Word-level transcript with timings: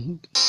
one 0.00 0.39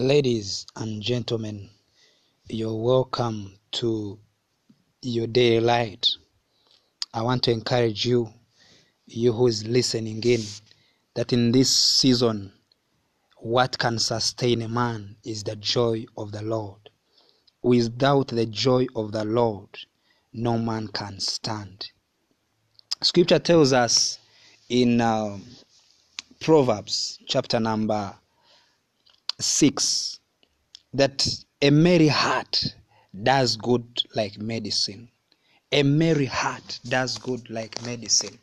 Ladies 0.00 0.64
and 0.76 1.02
gentlemen, 1.02 1.68
you're 2.48 2.74
welcome 2.74 3.58
to 3.72 4.18
your 5.02 5.26
daily 5.26 5.60
light. 5.60 6.08
I 7.12 7.20
want 7.20 7.42
to 7.42 7.50
encourage 7.50 8.06
you, 8.06 8.32
you 9.04 9.34
who 9.34 9.46
is 9.46 9.66
listening 9.66 10.22
in, 10.24 10.40
that 11.16 11.34
in 11.34 11.52
this 11.52 11.68
season, 11.68 12.50
what 13.40 13.76
can 13.76 13.98
sustain 13.98 14.62
a 14.62 14.70
man 14.70 15.16
is 15.22 15.44
the 15.44 15.56
joy 15.56 16.06
of 16.16 16.32
the 16.32 16.40
Lord. 16.40 16.80
Without 17.60 18.28
the 18.28 18.46
joy 18.46 18.86
of 18.96 19.12
the 19.12 19.26
Lord, 19.26 19.68
no 20.32 20.56
man 20.56 20.88
can 20.88 21.20
stand. 21.20 21.90
Scripture 23.02 23.38
tells 23.38 23.74
us 23.74 24.18
in 24.70 25.02
uh, 25.02 25.36
Proverbs 26.40 27.18
chapter 27.26 27.60
number 27.60 28.14
6 29.40 30.18
that 30.94 31.26
a 31.62 31.70
merry 31.70 32.08
heart 32.08 32.74
does 33.22 33.56
good 33.56 34.02
like 34.14 34.38
medicine. 34.38 35.08
A 35.72 35.82
merry 35.82 36.26
heart 36.26 36.80
does 36.88 37.18
good 37.18 37.48
like 37.50 37.80
medicine. 37.84 38.38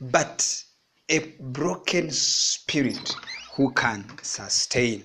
But 0.00 0.64
a 1.08 1.20
broken 1.40 2.10
spirit 2.10 3.14
who 3.54 3.72
can 3.72 4.04
sustain. 4.22 5.04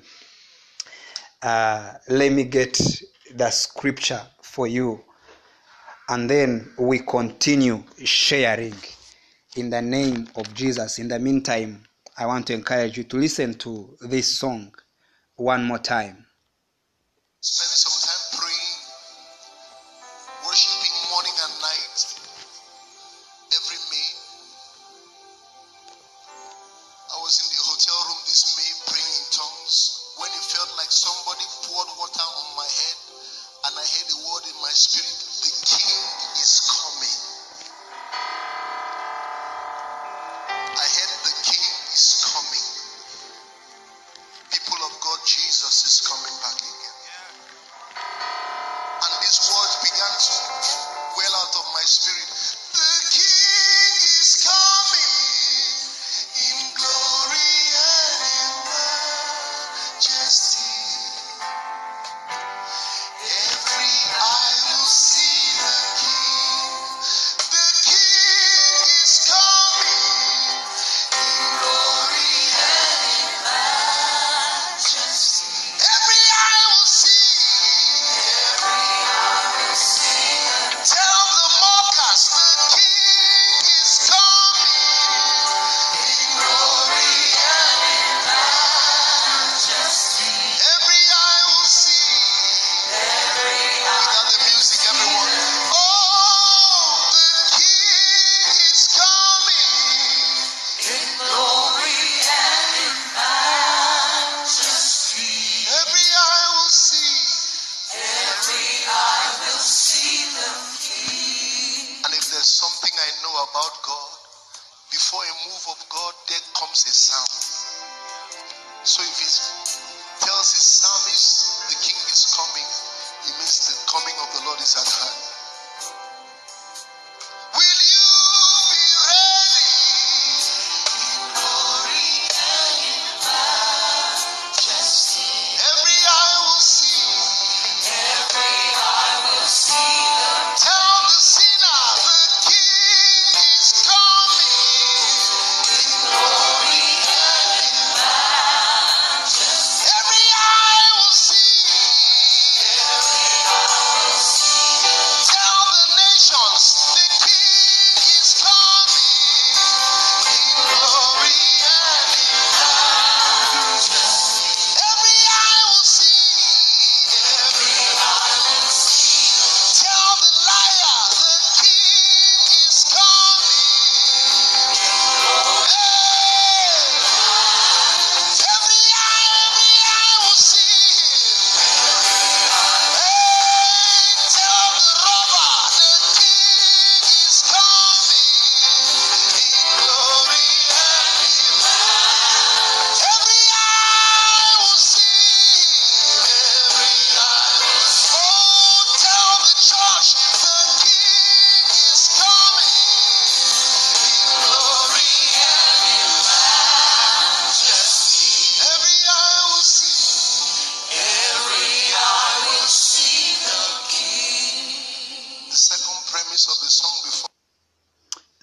Uh, 1.41 1.93
let 2.09 2.31
me 2.31 2.43
get 2.43 2.79
the 3.33 3.49
scripture 3.49 4.21
for 4.41 4.67
you 4.67 5.03
and 6.09 6.29
then 6.29 6.71
we 6.77 6.99
continue 6.99 7.83
sharing. 8.03 8.75
In 9.55 9.69
the 9.69 9.81
name 9.81 10.27
of 10.35 10.53
jesus 10.53 10.99
in 10.99 11.07
the 11.07 11.17
meantime 11.17 11.81
i 12.17 12.25
want 12.25 12.45
to 12.47 12.53
encourage 12.53 12.97
you 12.97 13.05
to 13.05 13.15
listen 13.17 13.53
to 13.53 13.95
this 14.01 14.27
song. 14.37 14.73
One 15.35 15.63
more 15.65 15.79
time. 15.79 16.25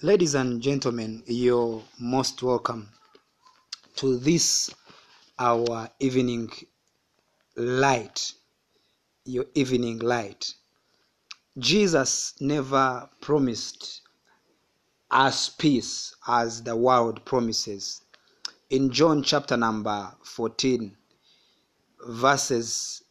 Ladies 0.05 0.35
and 0.35 0.61
gentlemen, 0.61 1.23
you're 1.27 1.81
most 1.97 2.43
welcome 2.43 2.89
to 3.95 4.17
this 4.17 4.69
our 5.39 5.89
evening 5.97 6.51
light. 7.55 8.33
Your 9.23 9.45
evening 9.55 9.99
light. 9.99 10.55
Jesus 11.57 12.33
never 12.41 13.09
promised 13.21 14.01
us 15.09 15.47
peace 15.47 16.13
as 16.27 16.61
the 16.63 16.75
world 16.75 17.23
promises. 17.23 18.01
In 18.71 18.91
John 18.91 19.23
chapter 19.23 19.55
number 19.55 20.13
14, 20.21 20.97
verses 22.09 23.03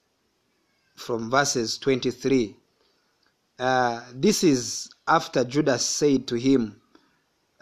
from 0.95 1.31
verses 1.31 1.79
23, 1.79 2.55
uh, 3.59 4.03
this 4.15 4.45
is 4.45 4.91
after 5.09 5.43
Judas 5.43 5.87
said 5.87 6.27
to 6.27 6.35
him, 6.35 6.81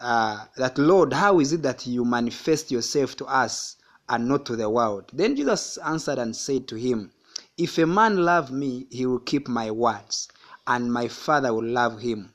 uh, 0.01 0.45
that 0.57 0.77
Lord, 0.77 1.13
how 1.13 1.39
is 1.39 1.53
it 1.53 1.61
that 1.61 1.85
you 1.85 2.03
manifest 2.03 2.71
yourself 2.71 3.15
to 3.17 3.25
us 3.25 3.77
and 4.09 4.27
not 4.27 4.45
to 4.47 4.55
the 4.55 4.69
world? 4.69 5.11
Then 5.13 5.35
Jesus 5.35 5.77
answered 5.77 6.17
and 6.17 6.35
said 6.35 6.67
to 6.69 6.75
him, 6.75 7.11
If 7.57 7.77
a 7.77 7.85
man 7.85 8.17
love 8.25 8.51
me, 8.51 8.87
he 8.89 9.05
will 9.05 9.19
keep 9.19 9.47
my 9.47 9.69
words, 9.69 10.27
and 10.65 10.91
my 10.91 11.07
Father 11.07 11.53
will 11.53 11.67
love 11.67 11.99
him, 11.99 12.33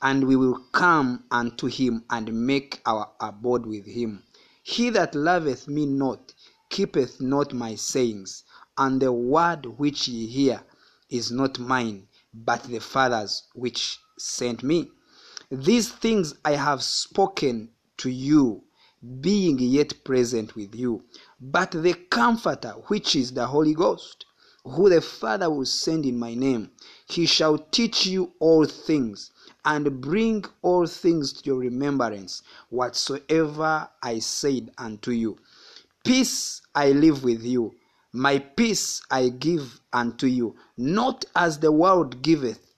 and 0.00 0.24
we 0.28 0.36
will 0.36 0.58
come 0.72 1.24
unto 1.30 1.66
him 1.66 2.04
and 2.10 2.46
make 2.46 2.80
our 2.86 3.10
abode 3.20 3.66
with 3.66 3.86
him. 3.86 4.22
He 4.62 4.90
that 4.90 5.14
loveth 5.14 5.66
me 5.66 5.86
not 5.86 6.32
keepeth 6.68 7.20
not 7.20 7.52
my 7.52 7.74
sayings, 7.74 8.44
and 8.78 9.02
the 9.02 9.12
word 9.12 9.66
which 9.78 10.06
ye 10.06 10.26
hear 10.26 10.62
is 11.08 11.32
not 11.32 11.58
mine, 11.58 12.06
but 12.32 12.62
the 12.62 12.78
Father's 12.78 13.42
which 13.54 13.98
sent 14.16 14.62
me. 14.62 14.92
These 15.52 15.90
things 15.90 16.34
I 16.44 16.52
have 16.52 16.80
spoken 16.80 17.70
to 17.96 18.08
you, 18.08 18.62
being 19.20 19.58
yet 19.58 20.04
present 20.04 20.54
with 20.54 20.76
you. 20.76 21.02
But 21.40 21.72
the 21.72 21.94
Comforter, 21.94 22.74
which 22.86 23.16
is 23.16 23.32
the 23.32 23.46
Holy 23.46 23.74
Ghost, 23.74 24.26
who 24.64 24.88
the 24.88 25.00
Father 25.00 25.50
will 25.50 25.66
send 25.66 26.06
in 26.06 26.20
my 26.20 26.34
name, 26.34 26.70
he 27.08 27.26
shall 27.26 27.58
teach 27.58 28.06
you 28.06 28.32
all 28.38 28.64
things, 28.64 29.32
and 29.64 30.00
bring 30.00 30.44
all 30.62 30.86
things 30.86 31.32
to 31.32 31.46
your 31.46 31.58
remembrance, 31.58 32.42
whatsoever 32.68 33.88
I 34.02 34.20
said 34.20 34.70
unto 34.78 35.10
you. 35.10 35.36
Peace 36.04 36.62
I 36.76 36.92
leave 36.92 37.24
with 37.24 37.42
you, 37.42 37.74
my 38.12 38.38
peace 38.38 39.02
I 39.10 39.30
give 39.30 39.80
unto 39.92 40.28
you, 40.28 40.54
not 40.76 41.24
as 41.34 41.58
the 41.58 41.72
world 41.72 42.22
giveth 42.22 42.69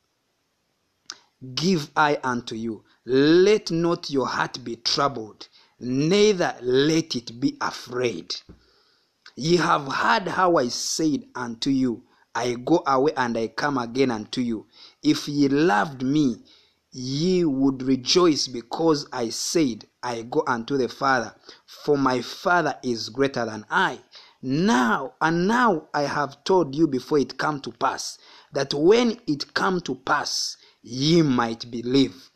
give 1.55 1.91
I 1.97 2.19
unto 2.23 2.55
you. 2.55 2.85
Let 3.05 3.71
not 3.71 4.11
your 4.11 4.27
heart 4.27 4.63
be 4.63 4.77
troubled, 4.77 5.49
neither 5.81 6.55
let 6.61 7.17
it 7.17 7.41
be 7.41 7.57
afraid. 7.61 8.37
Ye 9.35 9.57
have 9.57 9.91
heard 9.93 10.29
how 10.29 10.57
I 10.57 10.69
said 10.69 11.25
unto 11.35 11.71
you, 11.71 12.05
I 12.35 12.55
go 12.55 12.83
away 12.87 13.13
and 13.17 13.37
I 13.37 13.49
come 13.49 13.79
again 13.79 14.11
unto 14.11 14.41
you. 14.41 14.67
If 15.03 15.29
ye 15.29 15.49
loved 15.49 16.03
me, 16.03 16.45
ye 16.91 17.45
would 17.45 17.83
rejoice 17.83 18.47
because 18.47 19.07
I 19.13 19.31
said, 19.31 19.87
I 20.03 20.23
go 20.23 20.45
unto 20.47 20.77
the 20.77 20.89
Father, 20.89 21.35
for 21.67 21.97
my 21.97 22.21
Father 22.21 22.79
is 22.83 23.09
greater 23.09 23.45
than 23.47 23.65
I. 23.71 24.01
Now, 24.43 25.15
and 25.21 25.47
now 25.49 25.89
I 25.95 26.03
have 26.03 26.45
told 26.45 26.75
you 26.75 26.87
before 26.87 27.19
it 27.19 27.39
come 27.39 27.61
to 27.63 27.73
pass, 27.73 28.19
that 28.53 28.75
when 28.75 29.19
it 29.27 29.55
come 29.55 29.81
to 29.83 29.95
pass, 29.95 30.57
ye 30.83 31.23
might 31.23 31.71
believe. 31.71 32.31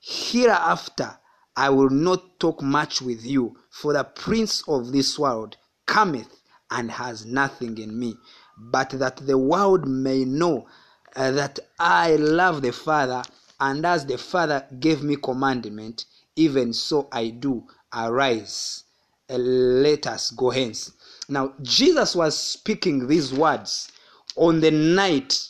Hereafter 0.00 1.18
I 1.56 1.70
will 1.70 1.90
not 1.90 2.38
talk 2.38 2.60
much 2.62 3.00
with 3.00 3.24
you, 3.24 3.56
for 3.70 3.94
the 3.94 4.04
prince 4.04 4.62
of 4.68 4.92
this 4.92 5.18
world 5.18 5.56
cometh 5.86 6.28
and 6.70 6.90
has 6.90 7.24
nothing 7.24 7.78
in 7.78 7.98
me, 7.98 8.16
but 8.58 8.90
that 8.90 9.16
the 9.16 9.38
world 9.38 9.88
may 9.88 10.24
know 10.24 10.68
uh, 11.14 11.30
that 11.30 11.58
I 11.78 12.16
love 12.16 12.60
the 12.60 12.72
Father, 12.72 13.22
and 13.58 13.86
as 13.86 14.04
the 14.04 14.18
Father 14.18 14.66
gave 14.78 15.02
me 15.02 15.16
commandment, 15.16 16.04
even 16.36 16.74
so 16.74 17.08
I 17.10 17.28
do. 17.28 17.66
Arise, 17.94 18.84
uh, 19.30 19.36
let 19.36 20.06
us 20.06 20.30
go 20.32 20.50
hence. 20.50 20.92
Now, 21.28 21.54
Jesus 21.62 22.14
was 22.14 22.36
speaking 22.38 23.06
these 23.06 23.32
words 23.32 23.90
on 24.36 24.60
the 24.60 24.70
night 24.70 25.42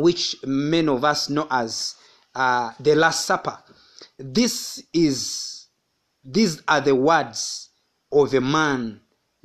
which 0.00 0.36
many 0.44 0.88
of 0.88 1.04
us 1.04 1.28
know 1.28 1.46
as 1.50 1.94
uh, 2.34 2.72
the 2.80 2.94
Last 2.94 3.26
Supper. 3.26 3.58
This 4.18 4.82
is, 4.92 5.66
these 6.24 6.62
are 6.68 6.80
the 6.80 6.94
words 6.94 7.70
of 8.12 8.34
a 8.34 8.40
man 8.40 9.00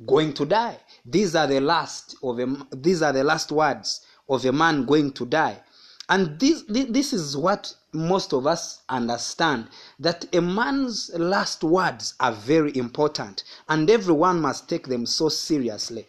going 0.06 0.32
to 0.34 0.44
die. 0.44 0.78
These 1.04 1.34
are 1.36 1.46
the 1.46 1.60
last 1.60 2.16
of 2.22 2.38
a, 2.38 2.66
these 2.72 3.02
are 3.02 3.12
the 3.12 3.24
last 3.24 3.52
words 3.52 4.04
of 4.28 4.44
a 4.44 4.52
man 4.52 4.84
going 4.84 5.12
to 5.12 5.26
die. 5.26 5.60
And 6.08 6.38
this, 6.38 6.64
this 6.68 7.12
is 7.12 7.36
what 7.36 7.72
most 7.92 8.34
of 8.34 8.46
us 8.46 8.82
understand 8.88 9.68
that 9.98 10.26
a 10.34 10.40
man's 10.40 11.10
last 11.14 11.64
words 11.64 12.14
are 12.20 12.32
very 12.32 12.76
important 12.76 13.44
and 13.68 13.88
everyone 13.88 14.40
must 14.40 14.68
take 14.68 14.86
them 14.86 15.06
so 15.06 15.28
seriously. 15.28 16.06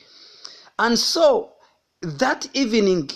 And 0.77 0.99
so 0.99 1.53
that 2.01 2.47
evening, 2.53 3.09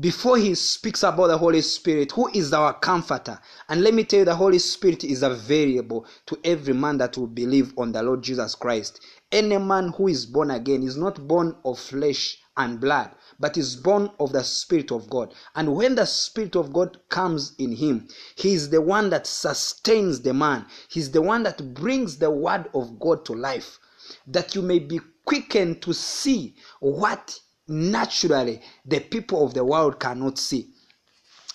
before 0.00 0.38
he 0.38 0.54
speaks 0.54 1.02
about 1.02 1.26
the 1.26 1.36
Holy 1.36 1.60
Spirit, 1.60 2.12
who 2.12 2.28
is 2.32 2.54
our 2.54 2.72
comforter, 2.72 3.38
and 3.68 3.82
let 3.82 3.92
me 3.92 4.04
tell 4.04 4.20
you, 4.20 4.24
the 4.24 4.34
Holy 4.34 4.58
Spirit 4.58 5.04
is 5.04 5.22
available 5.22 6.06
to 6.24 6.38
every 6.44 6.72
man 6.72 6.96
that 6.96 7.18
will 7.18 7.26
believe 7.26 7.74
on 7.76 7.92
the 7.92 8.02
Lord 8.02 8.22
Jesus 8.22 8.54
Christ. 8.54 9.04
Any 9.30 9.58
man 9.58 9.88
who 9.88 10.08
is 10.08 10.24
born 10.24 10.50
again 10.50 10.82
is 10.82 10.96
not 10.96 11.28
born 11.28 11.56
of 11.66 11.78
flesh 11.78 12.38
and 12.56 12.80
blood, 12.80 13.10
but 13.38 13.58
is 13.58 13.76
born 13.76 14.10
of 14.18 14.32
the 14.32 14.42
Spirit 14.42 14.90
of 14.92 15.10
God. 15.10 15.34
And 15.54 15.74
when 15.76 15.94
the 15.94 16.06
Spirit 16.06 16.56
of 16.56 16.72
God 16.72 16.98
comes 17.10 17.54
in 17.58 17.76
him, 17.76 18.08
he 18.34 18.54
is 18.54 18.70
the 18.70 18.80
one 18.80 19.10
that 19.10 19.26
sustains 19.26 20.22
the 20.22 20.32
man, 20.32 20.64
he's 20.88 21.10
the 21.10 21.20
one 21.20 21.42
that 21.42 21.74
brings 21.74 22.16
the 22.16 22.30
word 22.30 22.70
of 22.74 22.98
God 22.98 23.26
to 23.26 23.34
life, 23.34 23.78
that 24.26 24.54
you 24.54 24.62
may 24.62 24.78
be 24.78 25.00
quickened 25.26 25.82
to 25.82 25.92
see 25.92 26.54
what 26.80 27.38
naturally 27.72 28.60
the 28.84 29.00
people 29.00 29.44
of 29.44 29.54
the 29.54 29.64
world 29.64 29.98
cannot 29.98 30.38
see. 30.38 30.68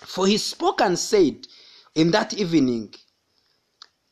For 0.05 0.27
he 0.27 0.37
spoke 0.37 0.81
and 0.81 0.97
said 0.97 1.47
in 1.95 2.11
that 2.11 2.33
evening, 2.33 2.93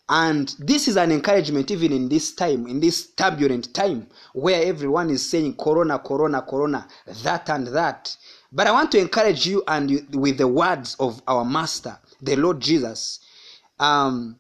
and 0.08 0.56
this 0.60 0.88
is 0.88 0.98
an 0.98 1.12
encouragement 1.12 1.72
even 1.72 1.92
in 1.92 2.10
this 2.10 2.34
time, 2.34 2.68
in 2.68 2.80
this 2.80 3.08
turbulent 3.08 3.74
time 3.74 4.08
where 4.34 4.64
everyone 4.64 5.10
is 5.10 5.28
saying 5.28 5.56
corona, 5.56 5.98
corona, 6.00 6.44
corona, 6.44 6.88
that 7.24 7.50
and 7.50 7.68
that. 7.68 8.16
But 8.52 8.68
I 8.68 8.72
want 8.72 8.92
to 8.92 9.00
encourage 9.00 9.48
you 9.48 9.64
and 9.68 9.90
you, 9.90 10.08
with 10.12 10.38
the 10.38 10.48
words 10.48 10.96
of 11.00 11.22
our 11.28 11.44
Master, 11.44 11.98
the 12.22 12.36
Lord 12.36 12.60
Jesus. 12.60 13.20
Um, 13.80 14.40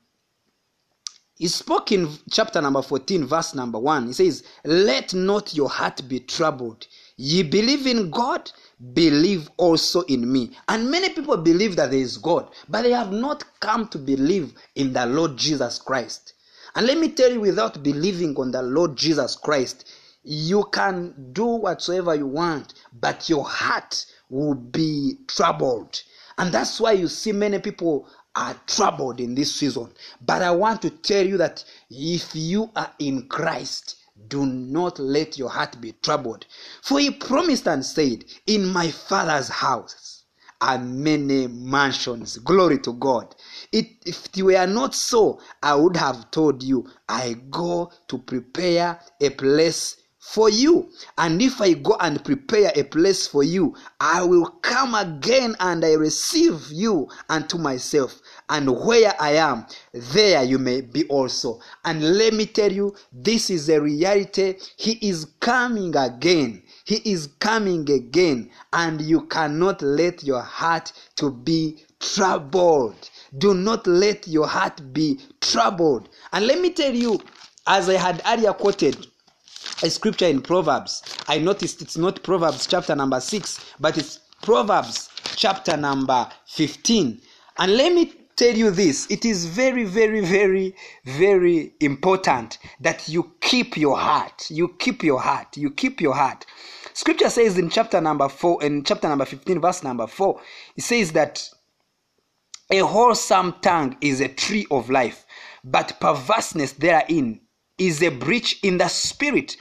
he 1.37 1.47
spoke 1.47 1.91
in 1.91 2.09
chapter 2.31 2.61
number 2.61 2.81
14, 2.81 3.25
verse 3.25 3.55
number 3.55 3.77
1. 3.77 4.07
He 4.07 4.13
says, 4.13 4.43
Let 4.63 5.13
not 5.13 5.53
your 5.53 5.69
heart 5.69 6.07
be 6.07 6.19
troubled. 6.19 6.87
Ye 7.17 7.43
believe 7.43 7.87
in 7.87 8.09
God, 8.09 8.51
believe 8.93 9.49
also 9.57 10.01
in 10.01 10.31
me. 10.31 10.51
And 10.67 10.91
many 10.91 11.09
people 11.09 11.37
believe 11.37 11.75
that 11.77 11.91
there 11.91 11.99
is 11.99 12.17
God, 12.17 12.49
but 12.67 12.81
they 12.81 12.91
have 12.91 13.11
not 13.11 13.43
come 13.61 13.87
to 13.89 13.97
believe 13.97 14.53
in 14.75 14.91
the 14.91 15.05
Lord 15.05 15.37
Jesus 15.37 15.79
Christ. 15.79 16.33
And 16.75 16.85
let 16.85 16.97
me 16.97 17.09
tell 17.09 17.31
you, 17.31 17.39
without 17.39 17.81
believing 17.81 18.35
on 18.35 18.51
the 18.51 18.61
Lord 18.61 18.97
Jesus 18.97 19.37
Christ, 19.37 19.89
you 20.23 20.65
can 20.73 21.31
do 21.31 21.45
whatsoever 21.45 22.15
you 22.15 22.27
want, 22.27 22.73
but 22.99 23.29
your 23.29 23.45
heart 23.45 24.05
will 24.29 24.55
be 24.55 25.19
troubled. 25.27 26.01
And 26.37 26.51
that's 26.51 26.81
why 26.81 26.93
you 26.93 27.07
see 27.07 27.31
many 27.31 27.59
people 27.59 28.09
are 28.35 28.55
troubled 28.67 29.21
in 29.21 29.35
this 29.35 29.55
season. 29.55 29.89
But 30.25 30.41
I 30.41 30.51
want 30.51 30.81
to 30.81 30.89
tell 30.89 31.25
you 31.25 31.37
that 31.37 31.63
if 31.89 32.35
you 32.35 32.69
are 32.75 32.91
in 32.99 33.27
Christ, 33.29 33.95
do 34.27 34.45
not 34.45 34.99
let 34.99 35.37
your 35.37 35.49
heart 35.49 35.79
be 35.81 35.93
troubled. 36.01 36.45
For 36.81 36.99
he 36.99 37.11
promised 37.11 37.67
and 37.67 37.85
said, 37.85 38.25
In 38.47 38.65
my 38.67 38.89
father's 38.91 39.49
house 39.49 40.23
are 40.61 40.79
many 40.79 41.47
mansions. 41.47 42.37
Glory 42.39 42.79
to 42.79 42.93
God. 42.93 43.35
It, 43.71 43.87
if 44.05 44.27
it 44.35 44.41
were 44.43 44.65
not 44.67 44.95
so, 44.95 45.39
I 45.61 45.75
would 45.75 45.97
have 45.97 46.31
told 46.31 46.63
you, 46.63 46.89
I 47.09 47.35
go 47.49 47.91
to 48.07 48.17
prepare 48.17 48.99
a 49.21 49.29
place 49.31 49.97
for 50.25 50.49
you. 50.49 50.89
And 51.17 51.41
if 51.41 51.61
I 51.61 51.73
go 51.73 51.95
and 51.99 52.23
prepare 52.23 52.71
a 52.75 52.83
place 52.83 53.27
for 53.27 53.43
you, 53.43 53.75
I 53.99 54.23
will 54.23 54.47
come 54.61 54.95
again 54.95 55.55
and 55.59 55.85
I 55.85 55.93
receive 55.93 56.71
you 56.71 57.07
unto 57.29 57.57
myself, 57.57 58.19
and 58.49 58.69
where 58.69 59.13
I 59.19 59.33
am, 59.33 59.65
there 59.93 60.43
you 60.43 60.57
may 60.57 60.81
be 60.81 61.05
also. 61.07 61.61
And 61.85 62.17
let 62.17 62.33
me 62.33 62.47
tell 62.47 62.71
you, 62.71 62.95
this 63.13 63.49
is 63.49 63.69
a 63.69 63.79
reality. 63.79 64.55
He 64.77 64.93
is 65.07 65.25
coming 65.39 65.95
again. 65.95 66.63
He 66.85 66.95
is 67.09 67.27
coming 67.39 67.89
again, 67.89 68.49
and 68.73 69.01
you 69.01 69.27
cannot 69.27 69.81
let 69.83 70.23
your 70.23 70.41
heart 70.41 70.91
to 71.17 71.31
be 71.31 71.83
troubled. 71.99 73.09
Do 73.37 73.53
not 73.53 73.85
let 73.85 74.27
your 74.27 74.47
heart 74.47 74.91
be 74.91 75.19
troubled. 75.39 76.09
And 76.33 76.47
let 76.47 76.59
me 76.59 76.71
tell 76.71 76.93
you, 76.93 77.19
as 77.67 77.89
I 77.89 77.93
had 77.93 78.21
earlier 78.25 78.53
quoted 78.53 79.07
a 79.83 79.89
scripture 79.89 80.27
in 80.27 80.41
Proverbs, 80.41 81.03
I 81.27 81.37
noticed 81.37 81.81
it's 81.81 81.97
not 81.97 82.23
Proverbs 82.23 82.67
chapter 82.67 82.95
number 82.95 83.19
6, 83.19 83.73
but 83.79 83.97
it's 83.97 84.19
Proverbs 84.41 85.09
chapter 85.35 85.75
number 85.75 86.29
15. 86.47 87.21
And 87.57 87.77
let 87.77 87.93
me 87.93 88.13
tell 88.35 88.55
you 88.55 88.69
this 88.69 89.09
it 89.09 89.25
is 89.25 89.45
very, 89.45 89.83
very, 89.83 90.21
very, 90.21 90.75
very 91.05 91.73
important 91.79 92.57
that 92.79 93.07
you 93.07 93.33
keep 93.41 93.77
your 93.77 93.97
heart. 93.97 94.49
You 94.49 94.69
keep 94.79 95.03
your 95.03 95.19
heart. 95.19 95.57
You 95.57 95.71
keep 95.71 96.01
your 96.01 96.13
heart. 96.13 96.45
Scripture 96.93 97.29
says 97.29 97.57
in 97.57 97.69
chapter 97.69 97.99
number 97.99 98.29
4, 98.29 98.63
in 98.63 98.83
chapter 98.83 99.09
number 99.09 99.25
15, 99.25 99.59
verse 99.59 99.83
number 99.83 100.07
4, 100.07 100.39
it 100.77 100.83
says 100.83 101.11
that 101.11 101.49
a 102.71 102.79
wholesome 102.79 103.55
tongue 103.61 103.97
is 104.01 104.21
a 104.21 104.27
tree 104.27 104.65
of 104.71 104.89
life, 104.89 105.25
but 105.63 105.99
perverseness 105.99 106.71
therein 106.73 107.41
is 107.77 108.01
a 108.01 108.09
breach 108.09 108.59
in 108.63 108.77
the 108.77 108.87
spirit. 108.87 109.57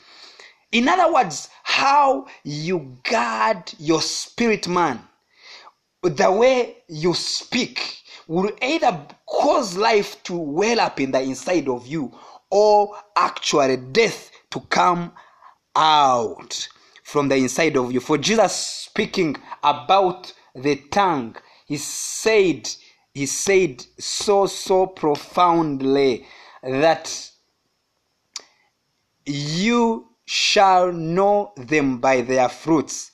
In 0.74 0.88
other 0.88 1.12
words, 1.12 1.50
how 1.62 2.26
you 2.42 2.98
guard 3.04 3.72
your 3.78 4.02
spirit 4.02 4.66
man, 4.66 5.00
the 6.02 6.32
way 6.32 6.78
you 6.88 7.14
speak, 7.14 7.98
will 8.26 8.50
either 8.60 9.06
cause 9.24 9.76
life 9.76 10.20
to 10.24 10.34
well 10.36 10.80
up 10.80 10.98
in 10.98 11.12
the 11.12 11.22
inside 11.22 11.68
of 11.68 11.86
you 11.86 12.12
or 12.50 12.96
actually 13.14 13.76
death 13.76 14.32
to 14.50 14.58
come 14.62 15.12
out 15.76 16.68
from 17.04 17.28
the 17.28 17.36
inside 17.36 17.76
of 17.76 17.92
you. 17.92 18.00
For 18.00 18.18
Jesus 18.18 18.52
speaking 18.56 19.36
about 19.62 20.32
the 20.56 20.74
tongue, 20.90 21.36
he 21.66 21.76
said, 21.76 22.68
he 23.12 23.26
said 23.26 23.86
so, 24.00 24.46
so 24.46 24.88
profoundly 24.88 26.26
that 26.64 27.30
you 29.24 30.08
shall 30.26 30.92
know 30.92 31.52
them 31.56 31.98
by 31.98 32.20
their 32.22 32.48
fruits. 32.48 33.12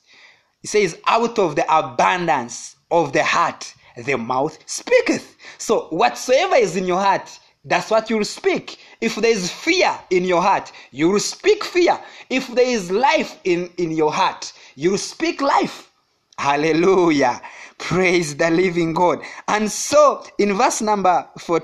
He 0.61 0.67
says, 0.67 0.97
out 1.07 1.39
of 1.39 1.55
the 1.55 1.65
abundance 1.75 2.75
of 2.89 3.13
the 3.13 3.23
heart, 3.23 3.73
the 3.97 4.17
mouth 4.17 4.57
speaketh. 4.65 5.35
So, 5.57 5.87
whatsoever 5.89 6.55
is 6.55 6.75
in 6.75 6.85
your 6.85 7.01
heart, 7.01 7.39
that's 7.65 7.91
what 7.91 8.09
you'll 8.09 8.25
speak. 8.25 8.79
If 9.01 9.15
there 9.15 9.31
is 9.31 9.51
fear 9.51 9.97
in 10.09 10.23
your 10.23 10.41
heart, 10.41 10.71
you 10.91 11.09
will 11.09 11.19
speak 11.19 11.63
fear. 11.63 11.99
If 12.29 12.47
there 12.47 12.65
is 12.65 12.91
life 12.91 13.39
in, 13.43 13.69
in 13.77 13.91
your 13.91 14.11
heart, 14.11 14.53
you 14.75 14.91
will 14.91 14.97
speak 14.97 15.41
life. 15.41 15.91
Hallelujah. 16.37 17.41
Praise 17.77 18.35
the 18.35 18.49
living 18.49 18.93
God. 18.93 19.21
And 19.47 19.71
so, 19.71 20.23
in 20.37 20.53
verse 20.53 20.81
number 20.81 21.27
four, 21.37 21.61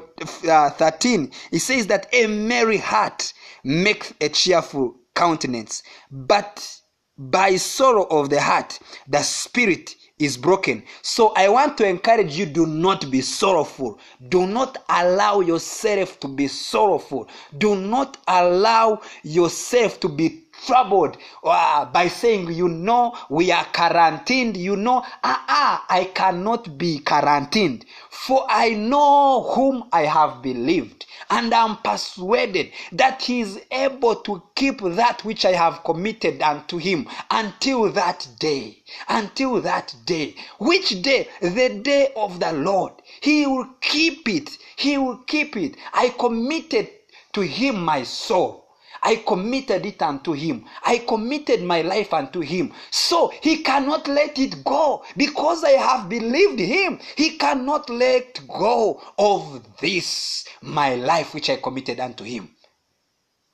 uh, 0.48 0.70
13, 0.72 1.32
it 1.52 1.60
says 1.60 1.88
that 1.88 2.08
a 2.14 2.28
merry 2.28 2.78
heart 2.78 3.34
makes 3.64 4.14
a 4.22 4.30
cheerful 4.30 4.96
countenance, 5.18 5.82
but 6.12 6.82
by 7.18 7.56
sorrow 7.56 8.04
of 8.12 8.30
the 8.30 8.40
heart, 8.40 8.78
the 9.08 9.22
spirit 9.24 9.96
is 10.20 10.38
broken. 10.38 10.84
So 11.02 11.34
I 11.36 11.50
want 11.50 11.78
to 11.80 11.88
encourage 11.88 12.38
you 12.38 12.46
do 12.46 12.66
not 12.66 13.10
be 13.10 13.22
sorrowful. 13.22 14.00
Do 14.30 14.48
not 14.48 14.84
allow 14.90 15.40
yourself 15.42 16.20
to 16.22 16.28
be 16.28 16.48
sorrowful. 16.48 17.28
Do 17.58 17.76
not 17.76 18.18
allow 18.28 19.02
yourself 19.24 20.00
to 20.02 20.10
be 20.10 20.47
troubled 20.66 21.18
uh, 21.44 21.86
by 21.86 22.08
saying, 22.08 22.52
you 22.52 22.68
know, 22.68 23.16
we 23.30 23.52
are 23.52 23.66
quarantined. 23.66 24.58
You 24.58 24.76
know, 24.76 25.04
ah, 25.24 25.46
ah, 25.48 25.86
I 25.90 26.06
cannot 26.06 26.78
be 26.78 27.00
quarantined. 27.00 27.86
For 28.10 28.46
I 28.50 28.70
know 28.70 29.52
whom 29.54 29.86
I 29.92 30.02
have 30.02 30.42
believed, 30.42 31.06
and 31.30 31.54
am 31.54 31.78
persuaded 31.78 32.72
that 32.92 33.22
he 33.22 33.42
is 33.42 33.60
able 33.72 34.16
to 34.18 34.44
keep 34.56 34.82
that 34.82 35.24
which 35.24 35.46
I 35.46 35.52
have 35.54 35.84
committed 35.84 36.42
unto 36.42 36.78
him 36.78 37.08
until 37.32 37.92
that 37.92 38.28
day. 38.40 38.84
Until 39.08 39.62
that 39.62 39.96
day. 40.06 40.36
Which 40.60 41.02
day? 41.02 41.28
The 41.42 41.80
day 41.82 42.12
of 42.16 42.40
the 42.40 42.54
Lord. 42.54 42.94
He 43.22 43.46
will 43.46 43.70
keep 43.82 44.28
it. 44.28 44.58
He 44.76 44.98
will 44.98 45.18
keep 45.28 45.56
it. 45.56 45.76
I 45.94 46.10
committed 46.10 46.90
to 47.34 47.42
him 47.42 47.84
my 47.84 48.04
soul. 48.04 48.67
I 49.08 49.24
committed 49.26 49.86
it 49.86 50.02
unto 50.02 50.34
him. 50.34 50.66
I 50.84 50.98
committed 50.98 51.64
my 51.64 51.82
life 51.82 52.14
unto 52.14 52.42
him. 52.42 52.74
So 52.92 53.32
he 53.42 53.64
cannot 53.64 54.10
let 54.10 54.38
it 54.38 54.66
go 54.66 55.02
because 55.16 55.64
I 55.64 55.78
have 55.80 56.10
believed 56.10 56.60
him. 56.60 57.00
He 57.16 57.38
cannot 57.38 57.90
let 57.90 58.46
go 58.46 59.02
of 59.18 59.66
this, 59.80 60.44
my 60.62 60.96
life, 60.96 61.34
which 61.34 61.50
I 61.50 61.56
committed 61.56 62.02
unto 62.02 62.26
him. 62.26 62.50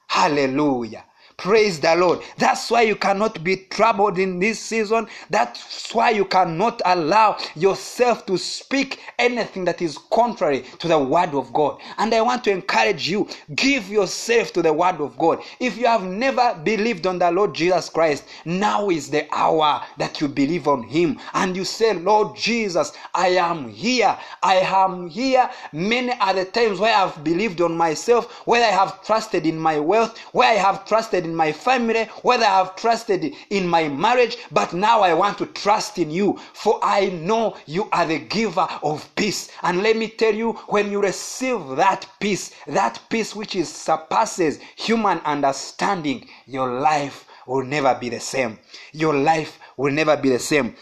Hallelujah. 0.07 1.05
Praise 1.37 1.79
the 1.79 1.95
Lord. 1.95 2.21
That's 2.37 2.69
why 2.71 2.83
you 2.83 2.95
cannot 2.95 3.43
be 3.43 3.57
troubled 3.69 4.19
in 4.19 4.39
this 4.39 4.59
season. 4.59 5.07
That's 5.29 5.93
why 5.93 6.11
you 6.11 6.25
cannot 6.25 6.81
allow 6.85 7.37
yourself 7.55 8.25
to 8.27 8.37
speak 8.37 8.99
anything 9.19 9.65
that 9.65 9.81
is 9.81 9.97
contrary 10.11 10.63
to 10.79 10.87
the 10.87 10.99
word 10.99 11.33
of 11.33 11.51
God. 11.51 11.79
And 11.97 12.13
I 12.13 12.21
want 12.21 12.43
to 12.45 12.51
encourage 12.51 13.09
you 13.09 13.27
give 13.55 13.89
yourself 13.89 14.53
to 14.53 14.61
the 14.61 14.71
word 14.73 15.01
of 15.01 15.17
God. 15.17 15.41
If 15.59 15.77
you 15.77 15.87
have 15.87 16.03
never 16.03 16.59
believed 16.63 17.07
on 17.07 17.19
the 17.19 17.31
Lord 17.31 17.53
Jesus 17.53 17.89
Christ, 17.89 18.25
now 18.45 18.89
is 18.89 19.09
the 19.09 19.27
hour 19.33 19.81
that 19.97 20.21
you 20.21 20.27
believe 20.27 20.67
on 20.67 20.83
him 20.83 21.19
and 21.33 21.55
you 21.55 21.65
say, 21.65 21.93
Lord 21.93 22.35
Jesus, 22.35 22.93
I 23.13 23.29
am 23.29 23.69
here. 23.69 24.17
I 24.41 24.55
am 24.55 25.07
here. 25.09 25.49
Many 25.71 26.13
are 26.13 26.33
the 26.33 26.45
times 26.45 26.79
where 26.79 26.95
I 26.95 27.07
have 27.07 27.23
believed 27.23 27.61
on 27.61 27.75
myself, 27.75 28.31
where 28.47 28.63
I 28.63 28.71
have 28.71 29.03
trusted 29.03 29.45
in 29.45 29.57
my 29.57 29.79
wealth, 29.79 30.17
where 30.31 30.49
I 30.49 30.55
have 30.55 30.85
trusted 30.85 31.22
in 31.25 31.35
my 31.35 31.51
family, 31.51 32.05
whether 32.21 32.45
I 32.45 32.57
have 32.57 32.75
trusted 32.75 33.33
in 33.49 33.67
my 33.67 33.87
marriage, 33.87 34.37
but 34.51 34.73
now 34.73 35.01
I 35.01 35.13
want 35.13 35.37
to 35.39 35.45
trust 35.47 35.97
in 35.97 36.11
you, 36.11 36.39
for 36.53 36.79
I 36.83 37.09
know 37.09 37.57
you 37.65 37.89
are 37.91 38.05
the 38.05 38.19
giver 38.19 38.67
of 38.81 39.09
peace. 39.15 39.51
And 39.61 39.83
let 39.83 39.97
me 39.97 40.07
tell 40.07 40.33
you, 40.33 40.53
when 40.67 40.91
you 40.91 41.01
receive 41.01 41.59
that 41.75 42.07
peace, 42.19 42.51
that 42.67 42.99
peace 43.09 43.35
which 43.35 43.55
is 43.55 43.69
surpasses 43.69 44.59
human 44.75 45.19
understanding, 45.19 46.27
your 46.45 46.79
life 46.79 47.25
will 47.47 47.63
never 47.63 47.95
be 47.95 48.09
the 48.09 48.19
same. 48.19 48.59
Your 48.91 49.13
life 49.13 49.59
will 49.77 49.91
never 49.91 50.15
be 50.17 50.29
the 50.29 50.39
same. 50.39 50.75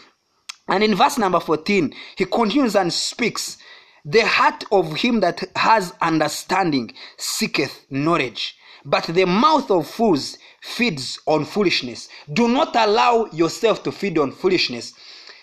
And 0.68 0.84
in 0.84 0.94
verse 0.94 1.18
number 1.18 1.40
14, 1.40 1.92
he 2.16 2.24
continues 2.24 2.76
and 2.76 2.92
speaks 2.92 3.58
the 4.04 4.26
heart 4.26 4.64
of 4.72 4.96
him 4.96 5.20
that 5.20 5.42
has 5.56 5.92
understanding 6.00 6.92
seeketh 7.18 7.86
knowledge, 7.90 8.56
but 8.84 9.04
the 9.04 9.24
mouth 9.24 9.70
of 9.70 9.86
fools 9.86 10.38
feeds 10.60 11.18
on 11.26 11.44
foolishness. 11.44 12.08
Do 12.32 12.48
not 12.48 12.74
allow 12.76 13.26
yourself 13.32 13.82
to 13.84 13.92
feed 13.92 14.18
on 14.18 14.32
foolishness. 14.32 14.94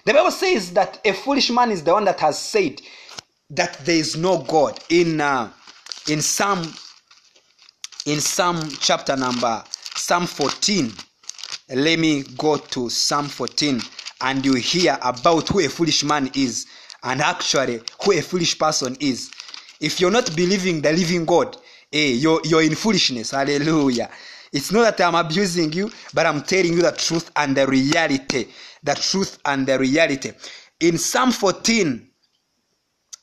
The 0.05 0.13
Bible 0.13 0.31
says 0.31 0.71
that 0.73 0.99
a 1.05 1.13
foolish 1.13 1.49
man 1.49 1.71
is 1.71 1.83
the 1.83 1.93
one 1.93 2.05
that 2.05 2.19
has 2.19 2.39
said 2.39 2.81
that 3.51 3.77
there 3.85 3.95
is 3.95 4.15
no 4.15 4.39
God. 4.39 4.79
In 4.89 5.21
uh, 5.21 5.51
in 6.07 6.21
Psalm 6.21 6.73
in 8.05 8.19
Psalm 8.19 8.59
chapter 8.79 9.15
number 9.15 9.63
Psalm 9.95 10.25
14. 10.25 10.91
Let 11.75 11.99
me 11.99 12.23
go 12.37 12.57
to 12.57 12.89
Psalm 12.89 13.27
14 13.27 13.81
and 14.21 14.45
you 14.45 14.55
hear 14.55 14.97
about 15.01 15.49
who 15.49 15.59
a 15.59 15.67
foolish 15.69 16.03
man 16.03 16.31
is 16.33 16.65
and 17.03 17.21
actually 17.21 17.81
who 18.03 18.13
a 18.13 18.21
foolish 18.21 18.57
person 18.57 18.97
is. 18.99 19.29
If 19.79 19.99
you're 19.99 20.09
not 20.09 20.35
believing 20.35 20.81
the 20.81 20.91
living 20.93 21.25
God, 21.25 21.57
hey, 21.91 22.13
you're, 22.13 22.41
you're 22.43 22.63
in 22.63 22.75
foolishness. 22.75 23.31
Hallelujah. 23.31 24.09
It's 24.51 24.71
not 24.71 24.97
that 24.97 25.07
I'm 25.07 25.15
abusing 25.15 25.71
you, 25.73 25.91
but 26.13 26.25
I'm 26.25 26.41
telling 26.43 26.73
you 26.73 26.81
the 26.81 26.91
truth 26.91 27.31
and 27.35 27.55
the 27.55 27.67
reality. 27.67 28.47
The 28.83 28.95
truth 28.95 29.39
and 29.45 29.67
the 29.67 29.77
reality. 29.77 30.31
In 30.79 30.97
Psalm 30.97 31.31
14, 31.31 32.09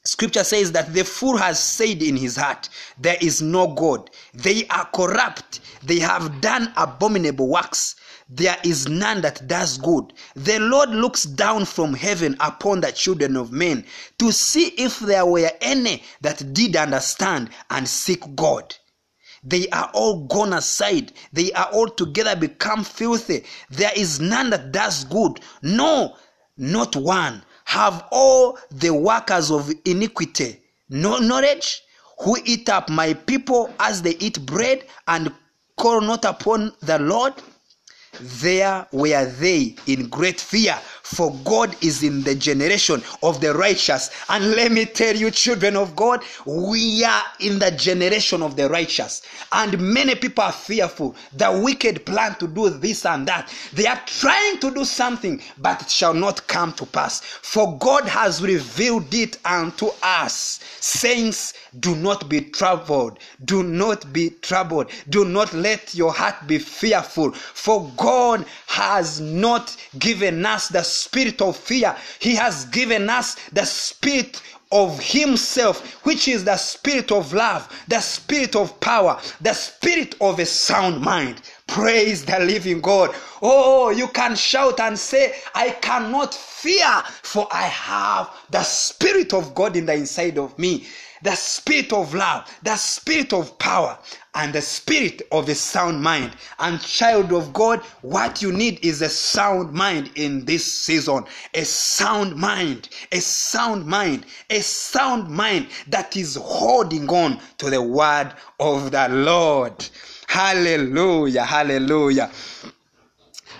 Scripture 0.04 0.44
says 0.44 0.70
that 0.72 0.94
the 0.94 1.04
fool 1.04 1.36
has 1.36 1.58
said 1.58 2.00
in 2.00 2.16
his 2.16 2.36
heart, 2.36 2.68
There 2.98 3.16
is 3.20 3.42
no 3.42 3.74
God. 3.74 4.08
They 4.34 4.66
are 4.68 4.88
corrupt. 4.94 5.60
They 5.82 5.98
have 5.98 6.40
done 6.40 6.72
abominable 6.76 7.48
works. 7.48 7.96
There 8.28 8.56
is 8.64 8.88
none 8.88 9.20
that 9.20 9.46
does 9.46 9.78
good. 9.78 10.12
The 10.34 10.58
Lord 10.58 10.90
looks 10.90 11.24
down 11.24 11.64
from 11.64 11.94
heaven 11.94 12.36
upon 12.40 12.80
the 12.80 12.90
children 12.90 13.36
of 13.36 13.52
men 13.52 13.84
to 14.18 14.32
see 14.32 14.68
if 14.78 14.98
there 14.98 15.24
were 15.24 15.50
any 15.60 16.02
that 16.22 16.52
did 16.52 16.74
understand 16.74 17.50
and 17.70 17.88
seek 17.88 18.22
God. 18.34 18.74
They 19.44 19.68
are 19.68 19.90
all 19.94 20.26
gone 20.26 20.52
aside. 20.52 21.12
They 21.32 21.52
are 21.52 21.70
all 21.72 21.88
together 21.88 22.34
become 22.34 22.82
filthy. 22.82 23.44
There 23.70 23.92
is 23.94 24.18
none 24.18 24.50
that 24.50 24.72
does 24.72 25.04
good. 25.04 25.38
No, 25.62 26.16
not 26.56 26.96
one. 26.96 27.44
Have 27.66 28.06
all 28.10 28.58
the 28.70 28.90
workers 28.92 29.50
of 29.50 29.72
iniquity 29.84 30.62
no 30.88 31.18
knowledge 31.18 31.82
who 32.20 32.36
eat 32.44 32.68
up 32.68 32.88
my 32.88 33.12
people 33.12 33.72
as 33.80 34.02
they 34.02 34.16
eat 34.18 34.44
bread 34.46 34.84
and 35.08 35.32
call 35.76 36.00
not 36.00 36.24
upon 36.24 36.72
the 36.80 36.98
Lord? 36.98 37.34
There 38.20 38.86
were 38.92 39.24
they 39.26 39.76
in 39.86 40.08
great 40.08 40.40
fear, 40.40 40.78
for 41.06 41.32
God 41.44 41.76
is 41.84 42.02
in 42.02 42.22
the 42.24 42.34
generation 42.34 43.00
of 43.22 43.40
the 43.40 43.54
righteous. 43.54 44.10
And 44.28 44.50
let 44.50 44.72
me 44.72 44.86
tell 44.86 45.14
you, 45.14 45.30
children 45.30 45.76
of 45.76 45.94
God, 45.94 46.24
we 46.44 47.04
are 47.04 47.22
in 47.38 47.60
the 47.60 47.70
generation 47.70 48.42
of 48.42 48.56
the 48.56 48.68
righteous. 48.68 49.22
And 49.52 49.80
many 49.80 50.16
people 50.16 50.42
are 50.42 50.52
fearful. 50.52 51.14
The 51.32 51.60
wicked 51.62 52.04
plan 52.04 52.34
to 52.40 52.48
do 52.48 52.70
this 52.70 53.06
and 53.06 53.26
that. 53.28 53.54
They 53.72 53.86
are 53.86 54.00
trying 54.04 54.58
to 54.58 54.72
do 54.72 54.84
something, 54.84 55.40
but 55.58 55.82
it 55.82 55.90
shall 55.90 56.12
not 56.12 56.44
come 56.48 56.72
to 56.72 56.86
pass. 56.86 57.20
For 57.20 57.78
God 57.78 58.06
has 58.06 58.42
revealed 58.42 59.14
it 59.14 59.38
unto 59.44 59.90
us. 60.02 60.58
Saints, 60.80 61.54
do 61.78 61.94
not 61.94 62.28
be 62.28 62.40
troubled. 62.40 63.20
Do 63.44 63.62
not 63.62 64.12
be 64.12 64.30
troubled. 64.42 64.90
Do 65.08 65.24
not 65.24 65.54
let 65.54 65.94
your 65.94 66.12
heart 66.12 66.46
be 66.48 66.58
fearful. 66.58 67.32
For 67.32 67.88
God 67.96 68.44
has 68.66 69.20
not 69.20 69.76
given 69.98 70.44
us 70.44 70.68
the 70.68 70.82
spirit 70.96 71.40
of 71.42 71.56
fear. 71.56 71.96
He 72.18 72.34
has 72.36 72.64
given 72.66 73.08
us 73.10 73.36
the 73.50 73.64
spirit 73.64 74.40
of 74.72 74.98
himself 75.00 76.04
which 76.04 76.26
is 76.26 76.44
the 76.44 76.56
spirit 76.56 77.12
of 77.12 77.32
love 77.32 77.68
the 77.86 78.00
spirit 78.00 78.56
of 78.56 78.80
power 78.80 79.16
the 79.40 79.52
spirit 79.52 80.16
of 80.20 80.40
a 80.40 80.46
sound 80.46 81.00
mind. 81.00 81.40
Praise 81.68 82.24
the 82.24 82.38
living 82.40 82.80
god. 82.80 83.14
Oh 83.42 83.90
you 83.90 84.08
can 84.08 84.34
shout 84.34 84.80
and 84.80 84.98
say 84.98 85.36
i 85.54 85.70
cannot 85.70 86.34
fear 86.34 87.02
for 87.22 87.46
i 87.52 87.62
have 87.62 88.30
the 88.50 88.62
spirit 88.62 89.32
of 89.32 89.54
god 89.54 89.76
in 89.76 89.86
the 89.86 89.94
inside 89.94 90.36
of 90.38 90.58
me 90.58 90.84
the 91.22 91.34
spirit 91.34 91.92
of 91.92 92.14
love, 92.14 92.50
the 92.62 92.76
spirit 92.76 93.32
of 93.32 93.58
power, 93.58 93.98
and 94.34 94.52
the 94.52 94.60
spirit 94.60 95.22
of 95.32 95.48
a 95.48 95.54
sound 95.54 96.02
mind. 96.02 96.36
And, 96.58 96.80
child 96.80 97.32
of 97.32 97.52
God, 97.52 97.80
what 98.02 98.42
you 98.42 98.52
need 98.52 98.84
is 98.84 99.02
a 99.02 99.08
sound 99.08 99.72
mind 99.72 100.10
in 100.14 100.44
this 100.44 100.70
season. 100.72 101.24
A 101.54 101.64
sound 101.64 102.36
mind, 102.36 102.88
a 103.12 103.20
sound 103.20 103.86
mind, 103.86 104.26
a 104.50 104.60
sound 104.60 105.28
mind 105.30 105.68
that 105.88 106.16
is 106.16 106.36
holding 106.36 107.08
on 107.08 107.40
to 107.58 107.70
the 107.70 107.82
word 107.82 108.32
of 108.60 108.90
the 108.90 109.08
Lord. 109.08 109.88
Hallelujah, 110.26 111.44
hallelujah, 111.44 112.30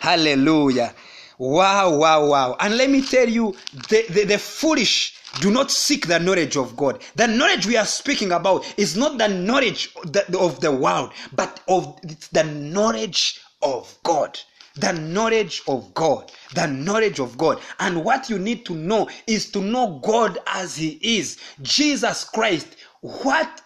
hallelujah. 0.01 0.95
Wow, 1.39 1.97
wow, 1.97 2.27
wow. 2.27 2.57
And 2.61 2.77
let 2.77 2.91
me 2.91 3.03
tell 3.03 3.29
you, 3.29 3.55
the, 3.89 4.07
the, 4.09 4.25
the 4.25 4.39
foolish 4.39 5.16
do 5.41 5.51
not 5.51 5.71
seek 5.71 6.07
the 6.07 6.19
knowledge 6.19 6.57
of 6.57 6.77
God. 6.77 7.03
The 7.15 7.27
knowledge 7.27 7.67
we 7.67 7.77
are 7.77 7.87
speaking 7.87 8.33
about 8.33 8.65
is 8.79 8.97
not 8.97 9.19
the 9.19 9.29
knowledge 9.29 9.95
of 10.39 10.61
the 10.61 10.73
world, 10.73 11.13
but 11.33 11.61
of 11.69 12.01
the 12.33 12.45
knowledge 12.45 13.41
of 13.63 13.97
God. 14.03 14.39
The 14.77 14.93
knowledge 14.93 15.63
of 15.69 15.95
God. 15.95 16.31
The 16.55 16.67
knowledge 16.67 17.19
of 17.19 17.39
God. 17.39 17.61
And 17.81 18.05
what 18.05 18.29
you 18.29 18.39
need 18.39 18.67
to 18.67 18.75
know 18.75 19.09
is 19.27 19.51
to 19.53 19.63
know 19.63 20.01
God 20.03 20.39
as 20.47 20.77
He 20.77 20.99
is. 21.03 21.39
Jesus 21.63 22.25
Christ. 22.25 22.77
What 23.01 23.63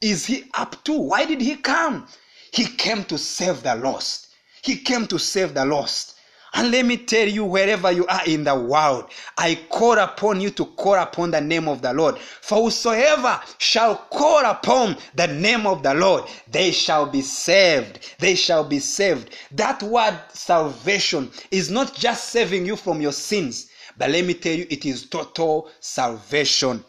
is 0.00 0.24
He 0.26 0.50
up 0.54 0.82
to? 0.84 0.98
Why 0.98 1.26
did 1.26 1.40
He 1.40 1.56
come? 1.56 2.06
He 2.52 2.66
came 2.66 3.04
to 3.04 3.18
save 3.18 3.62
the 3.62 3.74
lost. 3.74 4.28
He 4.62 4.78
came 4.78 5.06
to 5.08 5.18
save 5.18 5.52
the 5.52 5.64
lost. 5.66 6.15
And 6.58 6.70
let 6.70 6.86
me 6.86 6.96
tell 6.96 7.28
you, 7.28 7.44
wherever 7.44 7.92
you 7.92 8.06
are 8.06 8.24
in 8.24 8.44
the 8.44 8.54
world, 8.54 9.10
I 9.36 9.56
call 9.68 9.98
upon 9.98 10.40
you 10.40 10.48
to 10.52 10.64
call 10.64 10.94
upon 10.94 11.30
the 11.30 11.40
name 11.40 11.68
of 11.68 11.82
the 11.82 11.92
Lord. 11.92 12.16
For 12.16 12.62
whosoever 12.62 13.38
shall 13.58 13.96
call 13.96 14.42
upon 14.42 14.96
the 15.14 15.26
name 15.26 15.66
of 15.66 15.82
the 15.82 15.92
Lord, 15.92 16.24
they 16.50 16.70
shall 16.70 17.04
be 17.04 17.20
saved. 17.20 18.14
They 18.20 18.34
shall 18.34 18.64
be 18.64 18.78
saved. 18.78 19.36
That 19.52 19.82
word 19.82 20.18
salvation 20.32 21.30
is 21.50 21.70
not 21.70 21.94
just 21.94 22.30
saving 22.30 22.64
you 22.64 22.76
from 22.76 23.02
your 23.02 23.12
sins, 23.12 23.68
but 23.98 24.08
let 24.08 24.24
me 24.24 24.32
tell 24.32 24.54
you, 24.54 24.66
it 24.70 24.86
is 24.86 25.10
total 25.10 25.70
salvation. 25.80 26.82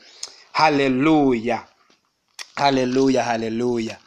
Hallelujah. 0.54 1.68
Hallelujah. 2.56 3.22
Hallelujah. 3.22 4.00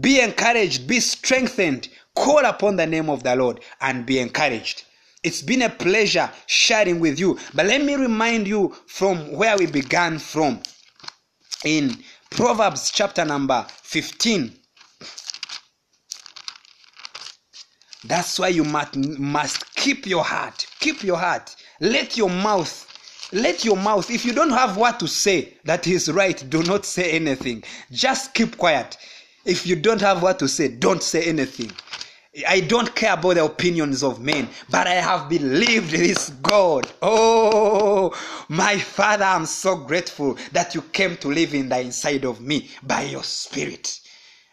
Be 0.00 0.20
encouraged, 0.20 0.88
be 0.88 0.98
strengthened, 1.00 1.88
call 2.14 2.46
upon 2.46 2.76
the 2.76 2.86
name 2.86 3.10
of 3.10 3.22
the 3.22 3.36
Lord, 3.36 3.60
and 3.82 4.06
be 4.06 4.18
encouraged. 4.18 4.84
It's 5.24 5.40
been 5.40 5.62
a 5.62 5.70
pleasure 5.70 6.30
sharing 6.46 7.00
with 7.00 7.18
you. 7.18 7.38
But 7.54 7.66
let 7.66 7.82
me 7.82 7.94
remind 7.96 8.46
you 8.46 8.76
from 8.86 9.32
where 9.32 9.56
we 9.56 9.66
began 9.66 10.18
from. 10.18 10.60
In 11.64 11.96
Proverbs 12.30 12.90
chapter 12.90 13.24
number 13.24 13.66
15. 13.82 14.54
That's 18.04 18.38
why 18.38 18.48
you 18.48 18.64
must, 18.64 18.96
must 18.96 19.74
keep 19.76 20.06
your 20.06 20.22
heart. 20.22 20.66
Keep 20.80 21.02
your 21.02 21.16
heart. 21.16 21.56
Let 21.80 22.18
your 22.18 22.28
mouth 22.28 22.90
let 23.32 23.64
your 23.64 23.76
mouth 23.76 24.10
if 24.10 24.24
you 24.24 24.32
don't 24.32 24.50
have 24.50 24.76
what 24.76 25.00
to 25.00 25.08
say 25.08 25.54
that 25.64 25.86
is 25.88 26.12
right 26.12 26.44
do 26.50 26.62
not 26.64 26.84
say 26.84 27.10
anything 27.10 27.64
just 27.90 28.32
keep 28.32 28.56
quiet 28.58 28.96
if 29.44 29.66
you 29.66 29.74
don't 29.74 30.00
have 30.00 30.22
what 30.22 30.38
to 30.38 30.46
say 30.46 30.68
don't 30.68 31.02
say 31.02 31.24
anything 31.24 31.72
I 32.48 32.60
don't 32.60 32.94
care 32.96 33.14
about 33.14 33.34
the 33.34 33.44
opinions 33.44 34.02
of 34.02 34.20
men, 34.20 34.48
but 34.70 34.86
I 34.88 34.94
have 34.94 35.28
believed 35.28 35.90
this 35.90 36.30
God. 36.30 36.90
Oh, 37.00 38.12
my 38.48 38.78
Father, 38.78 39.24
I'm 39.24 39.46
so 39.46 39.76
grateful 39.76 40.36
that 40.52 40.74
you 40.74 40.82
came 40.82 41.16
to 41.18 41.28
live 41.28 41.54
in 41.54 41.68
the 41.68 41.80
inside 41.80 42.24
of 42.24 42.40
me 42.40 42.70
by 42.82 43.02
your 43.02 43.22
Spirit. 43.22 44.00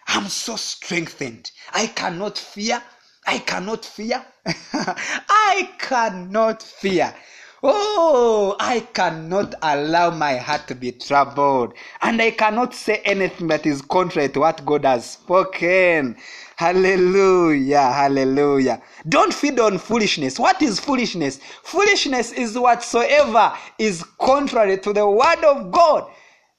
I'm 0.08 0.28
so 0.28 0.58
strengthened. 0.58 1.52
I 1.74 1.88
cannot 1.88 2.38
fear. 2.38 2.84
I 3.26 3.39
cannot 3.39 3.86
fear. 3.86 4.26
I 4.46 5.72
cannot 5.80 6.62
fear. 6.62 7.15
Oh, 7.63 8.56
I 8.60 8.80
cannot 8.80 9.54
allow 9.62 10.10
my 10.10 10.38
heart 10.38 10.67
to 10.69 10.76
be 10.76 10.91
troubled. 10.91 11.76
And 12.02 12.19
I 12.19 12.32
cannot 12.32 12.74
say 12.74 13.02
anything 13.06 13.47
that 13.50 13.67
is 13.67 13.84
contrary 13.84 14.30
to 14.30 14.39
what 14.39 14.65
God 14.65 14.84
has 14.86 15.12
spoken. 15.12 16.17
Hallelujah, 16.56 17.91
hallelujah. 17.91 18.82
Don't 19.08 19.32
feed 19.32 19.60
on 19.60 19.78
foolishness. 19.78 20.39
What 20.39 20.60
is 20.63 20.80
foolishness? 20.80 21.39
Foolishness 21.63 22.32
is 22.32 22.58
whatsoever 22.58 23.54
is 23.78 24.04
contrary 24.19 24.80
to 24.80 24.91
the 24.91 25.08
word 25.08 25.43
of 25.43 25.71
God. 25.71 26.10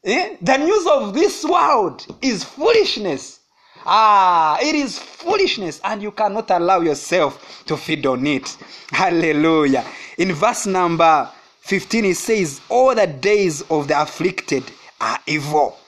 Eh? 0.04 0.36
The 0.40 0.56
news 0.56 0.86
of 0.86 1.14
this 1.14 1.44
world 1.44 2.06
is 2.22 2.44
foolishness. 2.44 3.40
Ah, 3.84 4.58
it 4.60 4.76
is 4.76 4.98
foolishness, 4.98 5.80
and 5.82 6.00
you 6.02 6.12
cannot 6.12 6.50
allow 6.52 6.80
yourself 6.80 7.64
to 7.66 7.76
feed 7.76 8.06
on 8.06 8.24
it. 8.26 8.56
Hallelujah. 8.92 9.84
In 10.18 10.32
verse 10.32 10.66
number 10.66 11.30
15, 11.60 12.04
he 12.04 12.14
says, 12.14 12.60
All 12.68 12.94
the 12.94 13.06
days 13.06 13.62
of 13.70 13.88
the 13.88 14.00
afflicted 14.00 14.64
are 15.00 15.18
evil, 15.26 15.78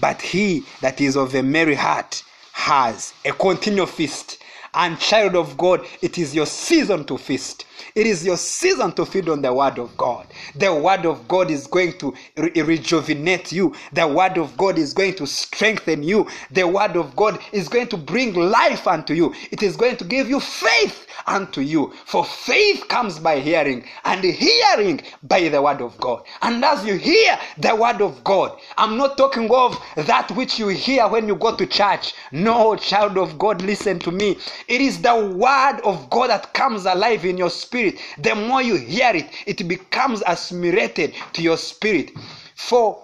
but 0.00 0.20
he 0.20 0.64
that 0.80 1.00
is 1.00 1.16
of 1.16 1.34
a 1.34 1.42
merry 1.42 1.74
heart 1.74 2.22
has 2.52 3.12
a 3.24 3.32
continual 3.32 3.86
feast. 3.86 4.38
And 4.74 4.98
child 4.98 5.36
of 5.36 5.56
God, 5.56 5.86
it 6.00 6.18
is 6.18 6.34
your 6.34 6.46
season 6.46 7.04
to 7.06 7.18
feast. 7.18 7.66
It 7.94 8.06
is 8.06 8.24
your 8.24 8.36
season 8.36 8.92
to 8.92 9.04
feed 9.06 9.28
on 9.28 9.42
the 9.42 9.52
word 9.52 9.78
of 9.78 9.96
God. 9.96 10.26
The 10.54 10.74
word 10.74 11.06
of 11.06 11.28
God 11.28 11.50
is 11.50 11.66
going 11.66 11.98
to 11.98 12.14
re- 12.36 12.62
rejuvenate 12.62 13.52
you. 13.52 13.74
The 13.92 14.06
word 14.08 14.38
of 14.38 14.56
God 14.56 14.78
is 14.78 14.94
going 14.94 15.14
to 15.16 15.26
strengthen 15.26 16.02
you. 16.02 16.28
The 16.50 16.66
word 16.66 16.96
of 16.96 17.14
God 17.16 17.40
is 17.52 17.68
going 17.68 17.88
to 17.88 17.96
bring 17.96 18.34
life 18.34 18.86
unto 18.86 19.14
you. 19.14 19.34
It 19.50 19.62
is 19.62 19.76
going 19.76 19.96
to 19.98 20.04
give 20.04 20.28
you 20.28 20.40
faith 20.40 21.06
unto 21.26 21.60
you. 21.60 21.92
For 22.06 22.24
faith 22.24 22.88
comes 22.88 23.18
by 23.18 23.40
hearing, 23.40 23.84
and 24.04 24.24
hearing 24.24 25.00
by 25.22 25.48
the 25.48 25.60
word 25.62 25.80
of 25.82 25.98
God. 25.98 26.24
And 26.42 26.64
as 26.64 26.84
you 26.86 26.96
hear 26.96 27.38
the 27.58 27.74
word 27.74 28.00
of 28.00 28.22
God, 28.24 28.58
I'm 28.76 28.96
not 28.96 29.16
talking 29.18 29.50
of 29.52 29.78
that 29.96 30.30
which 30.32 30.58
you 30.58 30.68
hear 30.68 31.06
when 31.08 31.28
you 31.28 31.36
go 31.36 31.54
to 31.56 31.66
church. 31.66 32.14
No, 32.32 32.76
child 32.76 33.18
of 33.18 33.38
God, 33.38 33.62
listen 33.62 33.98
to 34.00 34.10
me. 34.12 34.38
It 34.68 34.80
is 34.80 35.02
the 35.02 35.14
word 35.36 35.80
of 35.84 36.08
God 36.10 36.30
that 36.30 36.54
comes 36.54 36.86
alive 36.86 37.24
in 37.24 37.36
your 37.36 37.50
spirit. 37.50 37.98
The 38.18 38.34
more 38.34 38.62
you 38.62 38.76
hear 38.76 39.14
it, 39.14 39.28
it 39.46 39.68
becomes 39.68 40.22
assimilated 40.26 41.14
to 41.34 41.42
your 41.42 41.56
spirit. 41.56 42.12
For 42.56 43.02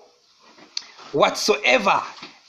whatsoever 1.13 2.03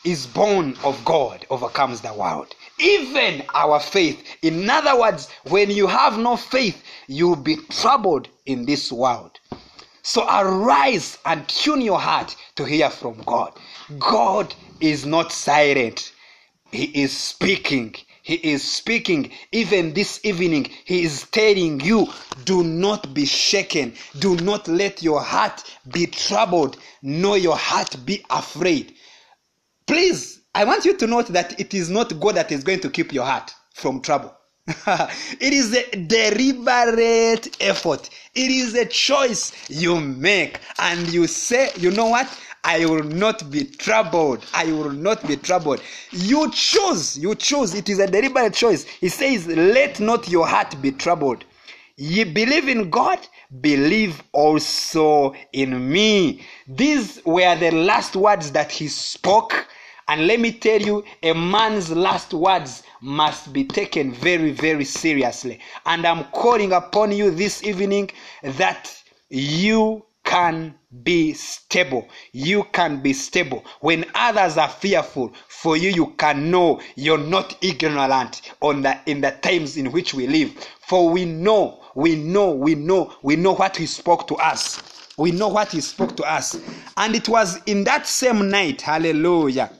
is 0.03 0.25
born 0.27 0.77
of 0.83 1.03
God 1.03 1.45
overcomes 1.49 2.01
the 2.01 2.13
world. 2.13 2.55
Even 2.79 3.43
our 3.53 3.79
faith. 3.79 4.23
In 4.41 4.69
other 4.69 4.97
words, 4.99 5.29
when 5.43 5.69
you 5.69 5.87
have 5.87 6.17
no 6.17 6.37
faith, 6.37 6.81
you'll 7.07 7.35
be 7.35 7.57
troubled 7.69 8.29
in 8.45 8.65
this 8.65 8.91
world. 8.91 9.39
So 10.01 10.25
arise 10.27 11.17
and 11.25 11.47
tune 11.47 11.81
your 11.81 11.99
heart 11.99 12.35
to 12.55 12.63
hear 12.63 12.89
from 12.89 13.21
God. 13.25 13.53
God 13.99 14.55
is 14.79 15.05
not 15.05 15.31
silent, 15.31 16.13
He 16.71 16.85
is 16.85 17.15
speaking. 17.15 17.95
He 18.23 18.35
is 18.35 18.63
speaking. 18.69 19.31
Even 19.51 19.93
this 19.93 20.19
evening, 20.23 20.69
He 20.85 21.03
is 21.03 21.23
telling 21.31 21.79
you 21.79 22.07
do 22.45 22.63
not 22.63 23.13
be 23.13 23.25
shaken. 23.25 23.93
Do 24.19 24.35
not 24.37 24.67
let 24.67 25.01
your 25.03 25.21
heart 25.21 25.63
be 25.91 26.07
troubled, 26.07 26.77
nor 27.01 27.37
your 27.37 27.57
heart 27.57 27.95
be 28.05 28.23
afraid. 28.29 28.93
Please, 29.87 30.41
I 30.53 30.65
want 30.65 30.85
you 30.85 30.95
to 30.97 31.07
note 31.07 31.27
that 31.27 31.59
it 31.59 31.73
is 31.73 31.89
not 31.89 32.19
God 32.19 32.35
that 32.35 32.51
is 32.51 32.63
going 32.63 32.79
to 32.81 32.89
keep 32.89 33.13
your 33.13 33.25
heart 33.25 33.53
from 33.73 34.01
trouble. 34.01 34.35
it 34.67 35.53
is 35.53 35.75
a 35.75 35.95
deliberate 35.95 37.57
effort. 37.61 38.09
It 38.35 38.51
is 38.51 38.75
a 38.75 38.85
choice 38.85 39.51
you 39.69 39.99
make. 39.99 40.59
And 40.77 41.11
you 41.11 41.25
say, 41.27 41.71
you 41.77 41.91
know 41.91 42.05
what? 42.07 42.27
I 42.63 42.85
will 42.85 43.03
not 43.03 43.49
be 43.49 43.65
troubled. 43.65 44.45
I 44.53 44.65
will 44.65 44.91
not 44.91 45.25
be 45.27 45.37
troubled. 45.37 45.81
You 46.11 46.51
choose. 46.51 47.17
You 47.17 47.35
choose. 47.35 47.73
It 47.73 47.89
is 47.89 47.99
a 47.99 48.07
deliberate 48.07 48.53
choice. 48.53 48.83
He 48.85 49.09
says, 49.09 49.47
Let 49.47 49.99
not 49.99 50.27
your 50.29 50.47
heart 50.47 50.81
be 50.81 50.91
troubled. 50.91 51.45
Ye 51.95 52.23
believe 52.23 52.69
in 52.69 52.89
God, 52.89 53.19
believe 53.59 54.23
also 54.31 55.33
in 55.51 55.91
me. 55.91 56.45
These 56.67 57.21
were 57.25 57.55
the 57.55 57.71
last 57.71 58.15
words 58.15 58.51
that 58.51 58.71
he 58.71 58.87
spoke. 58.87 59.67
And 60.07 60.25
let 60.25 60.39
me 60.39 60.51
tell 60.51 60.81
you, 60.81 61.03
a 61.21 61.33
man's 61.33 61.91
last 61.91 62.33
words 62.33 62.83
must 63.01 63.53
be 63.53 63.63
taken 63.63 64.11
very, 64.13 64.51
very 64.51 64.85
seriously. 64.85 65.59
And 65.85 66.05
I'm 66.05 66.23
calling 66.31 66.71
upon 66.73 67.11
you 67.11 67.31
this 67.31 67.63
evening 67.63 68.11
that 68.43 68.91
you 69.29 70.05
can 70.23 70.75
be 71.03 71.33
stable. 71.33 72.07
You 72.31 72.63
can 72.71 73.01
be 73.01 73.13
stable. 73.13 73.63
When 73.81 74.05
others 74.13 74.57
are 74.57 74.69
fearful, 74.69 75.33
for 75.47 75.77
you, 75.77 75.89
you 75.89 76.07
can 76.17 76.51
know 76.51 76.81
you're 76.95 77.17
not 77.17 77.57
ignorant 77.61 78.41
on 78.61 78.81
the, 78.83 78.97
in 79.05 79.21
the 79.21 79.31
times 79.31 79.77
in 79.77 79.91
which 79.91 80.13
we 80.13 80.27
live. 80.27 80.51
For 80.87 81.09
we 81.09 81.25
know, 81.25 81.83
we 81.95 82.15
know, 82.15 82.51
we 82.51 82.75
know, 82.75 83.13
we 83.21 83.35
know 83.35 83.53
what 83.53 83.77
He 83.77 83.85
spoke 83.85 84.27
to 84.27 84.35
us. 84.35 84.81
We 85.17 85.31
know 85.31 85.47
what 85.49 85.71
He 85.71 85.81
spoke 85.81 86.15
to 86.17 86.23
us. 86.23 86.59
And 86.97 87.15
it 87.15 87.27
was 87.27 87.59
in 87.65 87.83
that 87.85 88.07
same 88.07 88.49
night, 88.49 88.81
hallelujah, 88.81 89.71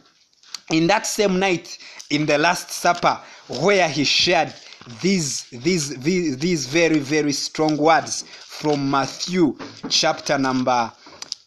in 0.72 0.88
that 0.88 1.06
same 1.08 1.40
night, 1.40 1.78
in 2.10 2.26
the 2.26 2.38
Last 2.38 2.72
Supper, 2.72 3.20
where 3.62 3.88
He 3.88 4.04
shared 4.04 4.54
these, 5.02 5.44
these, 5.52 5.96
these, 5.98 6.66
very, 6.66 7.00
very 7.00 7.32
strong 7.32 7.78
words 7.78 8.24
from 8.24 8.90
Matthew 8.90 9.58
chapter 9.90 10.38
number 10.38 10.92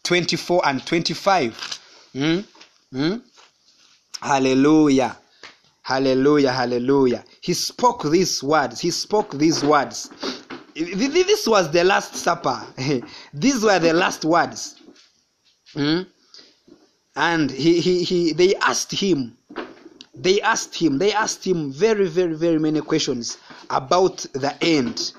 24 0.03 0.61
and 0.65 0.85
25. 0.85 1.79
Hmm? 2.13 2.39
Hmm? 2.91 3.15
Hallelujah. 4.21 5.17
Hallelujah. 5.81 6.51
Hallelujah. 6.51 7.23
He 7.41 7.53
spoke 7.53 8.03
these 8.09 8.41
words. 8.41 8.79
He 8.79 8.91
spoke 8.91 9.33
these 9.37 9.63
words. 9.63 10.09
This 10.75 11.47
was 11.47 11.71
the 11.71 11.83
Last 11.83 12.15
Supper. 12.15 12.61
these 13.33 13.63
were 13.63 13.79
the 13.79 13.93
last 13.93 14.25
words. 14.25 14.81
Hmm? 15.73 16.01
And 17.15 17.51
he, 17.51 17.79
he, 17.79 18.03
he, 18.03 18.33
they 18.33 18.55
asked 18.55 18.91
him, 18.91 19.37
they 20.15 20.41
asked 20.41 20.75
him, 20.75 20.97
they 20.97 21.11
asked 21.11 21.45
him 21.45 21.71
very, 21.71 22.07
very, 22.07 22.35
very 22.35 22.59
many 22.59 22.81
questions 22.81 23.37
about 23.69 24.17
the 24.33 24.55
end. 24.61 25.13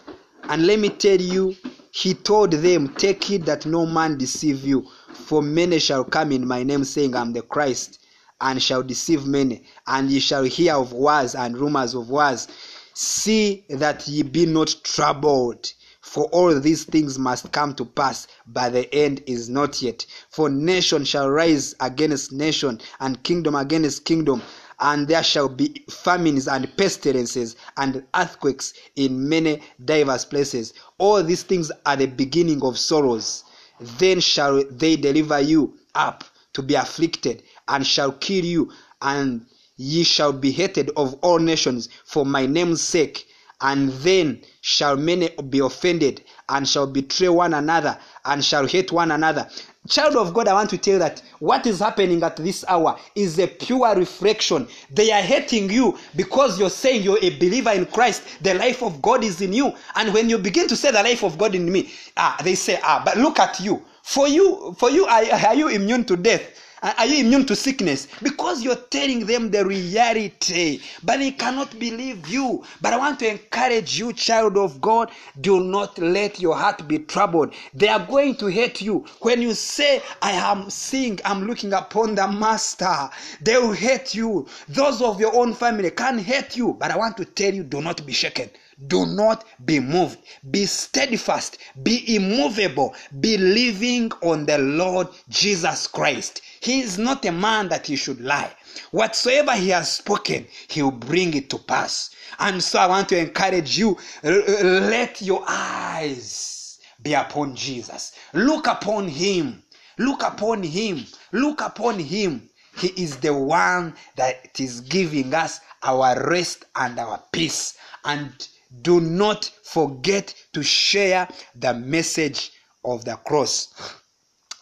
And 0.44 0.66
let 0.66 0.78
me 0.78 0.88
tell 0.88 1.20
you, 1.20 1.56
he 1.90 2.14
told 2.14 2.52
them, 2.52 2.88
Take 2.94 3.24
heed 3.24 3.44
that 3.46 3.66
no 3.66 3.86
man 3.86 4.18
deceive 4.18 4.64
you, 4.64 4.86
for 5.12 5.42
many 5.42 5.78
shall 5.78 6.04
come 6.04 6.32
in 6.32 6.46
my 6.46 6.62
name, 6.62 6.84
saying, 6.84 7.14
I'm 7.14 7.32
the 7.32 7.42
Christ, 7.42 8.00
and 8.40 8.62
shall 8.62 8.82
deceive 8.82 9.26
many. 9.26 9.64
And 9.86 10.10
ye 10.10 10.20
shall 10.20 10.44
hear 10.44 10.74
of 10.74 10.92
wars 10.92 11.34
and 11.34 11.56
rumors 11.56 11.94
of 11.94 12.10
wars. 12.10 12.48
See 12.94 13.64
that 13.70 14.06
ye 14.06 14.22
be 14.22 14.46
not 14.46 14.74
troubled. 14.84 15.72
For 16.00 16.24
all 16.26 16.60
these 16.60 16.84
things 16.84 17.18
must 17.18 17.50
come 17.50 17.74
to 17.76 17.84
pass, 17.84 18.26
but 18.46 18.74
the 18.74 18.94
end 18.94 19.22
is 19.26 19.48
not 19.48 19.80
yet. 19.80 20.04
For 20.28 20.48
nation 20.50 21.04
shall 21.04 21.30
rise 21.30 21.74
against 21.80 22.30
nation, 22.30 22.80
and 23.00 23.22
kingdom 23.22 23.54
against 23.54 24.04
kingdom, 24.04 24.42
and 24.80 25.08
there 25.08 25.22
shall 25.22 25.48
be 25.48 25.84
famines 25.88 26.48
and 26.48 26.74
pestilences 26.76 27.56
and 27.76 28.04
earthquakes 28.14 28.74
in 28.96 29.28
many 29.28 29.62
diverse 29.84 30.24
places. 30.24 30.74
All 30.98 31.22
these 31.22 31.42
things 31.42 31.70
are 31.86 31.96
the 31.96 32.06
beginning 32.06 32.62
of 32.62 32.78
sorrows. 32.78 33.44
Then 33.80 34.20
shall 34.20 34.64
they 34.70 34.96
deliver 34.96 35.40
you 35.40 35.74
up 35.94 36.24
to 36.52 36.62
be 36.62 36.74
afflicted, 36.74 37.42
and 37.68 37.86
shall 37.86 38.12
kill 38.12 38.44
you, 38.44 38.72
and 39.02 39.44
ye 39.76 40.04
shall 40.04 40.32
be 40.32 40.52
hated 40.52 40.90
of 40.96 41.14
all 41.22 41.38
nations 41.38 41.88
for 42.04 42.24
my 42.24 42.46
name's 42.46 42.80
sake. 42.80 43.26
And 43.60 43.90
then 43.90 44.42
shall 44.60 44.96
many 44.96 45.30
be 45.48 45.60
offended, 45.60 46.22
and 46.48 46.68
shall 46.68 46.86
betray 46.86 47.28
one 47.28 47.54
another, 47.54 47.98
and 48.24 48.44
shall 48.44 48.66
hate 48.66 48.92
one 48.92 49.10
another. 49.10 49.48
Child 49.88 50.16
of 50.16 50.32
God, 50.32 50.48
I 50.48 50.54
want 50.54 50.70
to 50.70 50.78
tell 50.78 50.94
you 50.94 50.98
that 51.00 51.22
what 51.40 51.66
is 51.66 51.80
happening 51.80 52.22
at 52.22 52.36
this 52.36 52.64
hour 52.68 52.98
is 53.14 53.38
a 53.38 53.46
pure 53.46 53.94
reflection. 53.94 54.66
They 54.90 55.12
are 55.12 55.20
hating 55.20 55.68
you 55.70 55.98
because 56.16 56.58
you're 56.58 56.70
saying 56.70 57.02
you're 57.02 57.18
a 57.22 57.36
believer 57.38 57.70
in 57.70 57.84
Christ. 57.86 58.22
The 58.42 58.54
life 58.54 58.82
of 58.82 59.02
God 59.02 59.22
is 59.22 59.42
in 59.42 59.52
you. 59.52 59.74
And 59.94 60.14
when 60.14 60.30
you 60.30 60.38
begin 60.38 60.68
to 60.68 60.76
say 60.76 60.90
the 60.90 61.02
life 61.02 61.22
of 61.22 61.36
God 61.36 61.54
in 61.54 61.70
me, 61.70 61.92
ah, 62.16 62.40
they 62.42 62.54
say, 62.54 62.80
ah, 62.82 63.02
but 63.04 63.18
look 63.18 63.38
at 63.38 63.60
you. 63.60 63.84
For 64.02 64.26
you, 64.26 64.74
for 64.78 64.90
you, 64.90 65.04
are, 65.04 65.22
are 65.22 65.54
you 65.54 65.68
immune 65.68 66.04
to 66.06 66.16
death? 66.16 66.42
Are 66.84 67.06
you 67.06 67.24
immune 67.24 67.46
to 67.46 67.56
sickness? 67.56 68.08
Because 68.22 68.62
you're 68.62 68.76
telling 68.76 69.24
them 69.24 69.50
the 69.50 69.64
reality, 69.64 70.82
but 71.02 71.16
they 71.16 71.30
cannot 71.30 71.78
believe 71.78 72.28
you. 72.28 72.62
But 72.82 72.92
I 72.92 72.98
want 72.98 73.20
to 73.20 73.30
encourage 73.30 73.98
you, 73.98 74.12
child 74.12 74.58
of 74.58 74.82
God, 74.82 75.10
do 75.40 75.64
not 75.64 75.98
let 75.98 76.40
your 76.40 76.54
heart 76.54 76.86
be 76.86 76.98
troubled. 76.98 77.54
They 77.72 77.88
are 77.88 78.04
going 78.06 78.36
to 78.36 78.48
hate 78.48 78.82
you. 78.82 79.06
When 79.22 79.40
you 79.40 79.54
say, 79.54 80.02
I 80.20 80.32
am 80.32 80.68
seeing, 80.68 81.20
I'm 81.24 81.46
looking 81.46 81.72
upon 81.72 82.16
the 82.16 82.28
Master, 82.28 83.08
they 83.40 83.56
will 83.56 83.72
hate 83.72 84.14
you. 84.14 84.46
Those 84.68 85.00
of 85.00 85.18
your 85.18 85.34
own 85.34 85.54
family 85.54 85.90
can 85.90 86.18
hate 86.18 86.54
you. 86.54 86.74
But 86.74 86.90
I 86.90 86.98
want 86.98 87.16
to 87.16 87.24
tell 87.24 87.54
you, 87.54 87.62
do 87.64 87.80
not 87.80 88.04
be 88.04 88.12
shaken. 88.12 88.50
Do 88.86 89.06
not 89.06 89.44
be 89.64 89.80
moved. 89.80 90.18
Be 90.50 90.66
steadfast. 90.66 91.58
Be 91.82 92.16
immovable. 92.16 92.94
Believing 93.20 94.10
on 94.22 94.46
the 94.46 94.58
Lord 94.58 95.08
Jesus 95.28 95.86
Christ. 95.86 96.42
He 96.60 96.80
is 96.80 96.98
not 96.98 97.24
a 97.24 97.32
man 97.32 97.68
that 97.68 97.86
he 97.86 97.96
should 97.96 98.20
lie. 98.20 98.52
Whatsoever 98.90 99.52
he 99.52 99.68
has 99.68 99.92
spoken, 99.92 100.46
he 100.68 100.82
will 100.82 100.90
bring 100.90 101.34
it 101.34 101.50
to 101.50 101.58
pass. 101.58 102.10
And 102.38 102.62
so 102.62 102.78
I 102.80 102.86
want 102.86 103.08
to 103.10 103.18
encourage 103.18 103.78
you 103.78 103.96
let 104.22 105.22
your 105.22 105.44
eyes 105.46 106.78
be 107.02 107.14
upon 107.14 107.54
Jesus. 107.54 108.12
Look 108.32 108.66
upon 108.66 109.08
him. 109.08 109.62
Look 109.98 110.22
upon 110.22 110.62
him. 110.62 111.06
Look 111.32 111.60
upon 111.60 111.98
him. 112.00 112.48
He 112.76 112.88
is 112.88 113.18
the 113.18 113.32
one 113.32 113.94
that 114.16 114.58
is 114.58 114.80
giving 114.80 115.32
us 115.32 115.60
our 115.84 116.28
rest 116.28 116.64
and 116.74 116.98
our 116.98 117.22
peace. 117.30 117.76
And 118.04 118.48
do 118.82 119.00
not 119.00 119.50
forget 119.62 120.34
to 120.52 120.62
share 120.62 121.28
the 121.54 121.74
message 121.74 122.52
of 122.84 123.04
the 123.04 123.16
cross. 123.16 123.94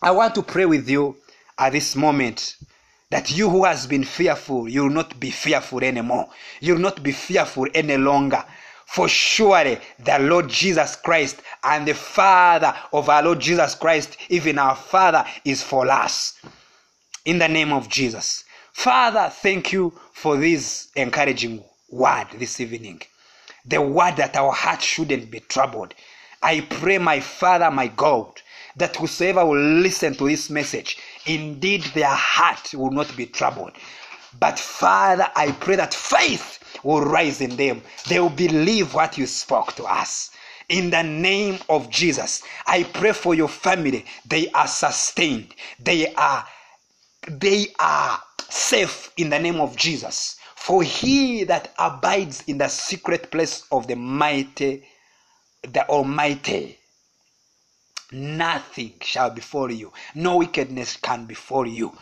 I 0.01 0.11
want 0.11 0.35
to 0.35 0.42
pray 0.42 0.66
with 0.66 0.88
you 0.88 1.16
at 1.59 1.72
this 1.72 1.94
moment 1.96 2.57
that 3.11 3.31
you 3.31 3.51
who 3.51 3.64
has 3.64 3.87
been 3.87 4.05
fearful, 4.05 4.68
you 4.68 4.85
will 4.85 4.90
not 4.90 5.20
be 5.20 5.31
fearful 5.31 5.85
anymore. 5.85 6.29
You 6.61 6.75
will 6.75 6.81
not 6.81 7.03
be 7.03 7.12
fearful 7.12 7.66
any 7.75 7.96
longer. 7.96 8.42
For 8.87 9.09
surely 9.09 9.79
the 9.98 10.18
Lord 10.18 10.48
Jesus 10.48 10.96
Christ 10.96 11.40
and 11.62 11.87
the 11.87 11.94
Father 11.94 12.75
of 12.92 13.09
our 13.09 13.22
Lord 13.22 13.40
Jesus 13.40 13.75
Christ, 13.75 14.16
even 14.29 14.59
our 14.59 14.77
Father, 14.77 15.25
is 15.44 15.62
for 15.62 15.88
us. 15.90 16.35
In 17.25 17.38
the 17.38 17.48
name 17.48 17.72
of 17.72 17.88
Jesus. 17.88 18.44
Father, 18.72 19.31
thank 19.31 19.72
you 19.72 19.92
for 20.12 20.37
this 20.37 20.88
encouraging 20.96 21.62
word 21.90 22.27
this 22.38 22.61
evening. 22.61 23.03
The 23.64 23.81
word 23.81 24.16
that 24.16 24.37
our 24.37 24.53
heart 24.53 24.83
shouldn't 24.83 25.31
be 25.31 25.40
troubled. 25.40 25.94
I 26.42 26.61
pray, 26.61 26.98
my 26.98 27.20
Father, 27.20 27.70
my 27.70 27.87
God, 27.87 28.42
that 28.77 28.96
whosoever 28.96 29.44
will 29.44 29.61
listen 29.61 30.14
to 30.16 30.29
this 30.29 30.51
message, 30.51 30.98
indeed 31.27 31.85
their 31.94 32.09
heart 32.09 32.75
will 32.75 32.90
not 32.90 33.14
be 33.16 33.27
troubled. 33.27 33.72
But 34.38 34.59
Father, 34.59 35.31
I 35.37 35.53
pray 35.53 35.77
that 35.77 35.94
faith 35.94 36.59
will 36.83 37.03
rise 37.03 37.40
in 37.40 37.57
them. 37.57 37.83
They 38.09 38.18
will 38.18 38.31
believe 38.31 38.94
what 38.94 39.18
you 39.18 39.27
spoke 39.27 39.75
to 39.77 39.85
us. 39.85 40.31
In 40.68 40.90
the 40.90 41.03
name 41.03 41.59
of 41.68 41.90
Jesus, 41.90 42.42
I 42.66 42.85
pray 42.85 43.12
for 43.12 43.35
your 43.35 43.48
family. 43.48 44.07
They 44.25 44.51
are 44.51 44.66
sustained. 44.66 45.55
They 45.79 46.14
are 46.14 46.46
they 47.29 47.68
are 47.79 48.20
safe 48.48 49.12
in 49.16 49.31
the 49.31 49.38
name 49.38 49.61
of 49.61 49.77
Jesus. 49.77 50.37
For 50.64 50.85
he 50.85 51.42
that 51.42 51.72
abides 51.77 52.44
in 52.46 52.59
the 52.59 52.68
secret 52.68 53.33
place 53.33 53.64
of 53.72 53.88
the 53.88 53.96
mighty, 53.96 54.85
the 55.62 55.88
Almighty, 55.88 56.79
nothing 58.12 58.92
shall 59.01 59.31
befall 59.31 59.72
you. 59.72 59.92
No 60.14 60.37
wickedness 60.37 60.96
can 60.96 61.25
befall 61.27 61.66
you. 61.66 61.98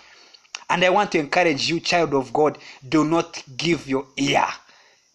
And 0.68 0.84
I 0.84 0.90
want 0.90 1.10
to 1.12 1.18
encourage 1.18 1.70
you, 1.70 1.80
child 1.80 2.12
of 2.12 2.34
God, 2.34 2.58
do 2.86 3.02
not 3.02 3.42
give 3.56 3.88
your 3.88 4.06
ear 4.18 4.46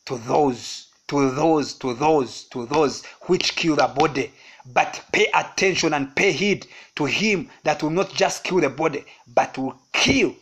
to 0.05 0.17
those, 0.17 0.87
to 1.09 1.29
those, 1.29 1.75
to 1.75 1.93
those, 1.93 2.45
to 2.45 2.65
those 2.65 3.05
which 3.27 3.55
kill 3.55 3.75
the 3.75 3.85
body, 3.85 4.33
but 4.73 5.05
pay 5.11 5.27
attention 5.35 5.93
and 5.93 6.15
pay 6.15 6.31
heed 6.31 6.65
to 6.95 7.05
him 7.05 7.51
that 7.61 7.83
will 7.83 7.91
not 7.91 8.11
just 8.11 8.43
kill 8.43 8.59
the 8.59 8.69
body, 8.69 9.05
but 9.27 9.55
will 9.55 9.79
kill 9.93 10.35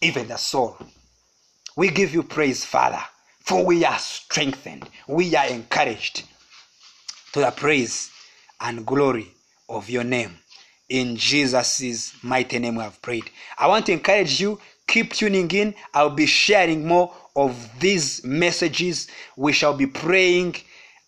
even 0.00 0.28
the 0.28 0.38
soul. 0.38 0.78
We 1.76 1.90
give 1.90 2.14
you 2.14 2.22
praise, 2.22 2.64
Father, 2.64 3.02
for 3.40 3.64
we 3.64 3.84
are 3.84 3.98
strengthened, 3.98 4.88
we 5.06 5.36
are 5.36 5.46
encouraged 5.46 6.24
to 7.32 7.40
the 7.40 7.50
praise 7.50 8.10
and 8.62 8.86
glory 8.86 9.30
of 9.68 9.90
your 9.90 10.04
name. 10.04 10.38
In 10.88 11.16
Jesus' 11.16 12.14
mighty 12.22 12.58
name, 12.58 12.76
we 12.76 12.82
have 12.82 13.02
prayed. 13.02 13.30
I 13.58 13.66
want 13.66 13.84
to 13.86 13.92
encourage 13.92 14.40
you, 14.40 14.58
keep 14.86 15.12
tuning 15.12 15.50
in. 15.50 15.74
I'll 15.92 16.08
be 16.08 16.24
sharing 16.24 16.86
more 16.86 17.12
of 17.34 17.68
these 17.78 18.24
messages. 18.24 19.08
We 19.36 19.52
shall 19.52 19.74
be 19.76 19.86
praying 19.86 20.56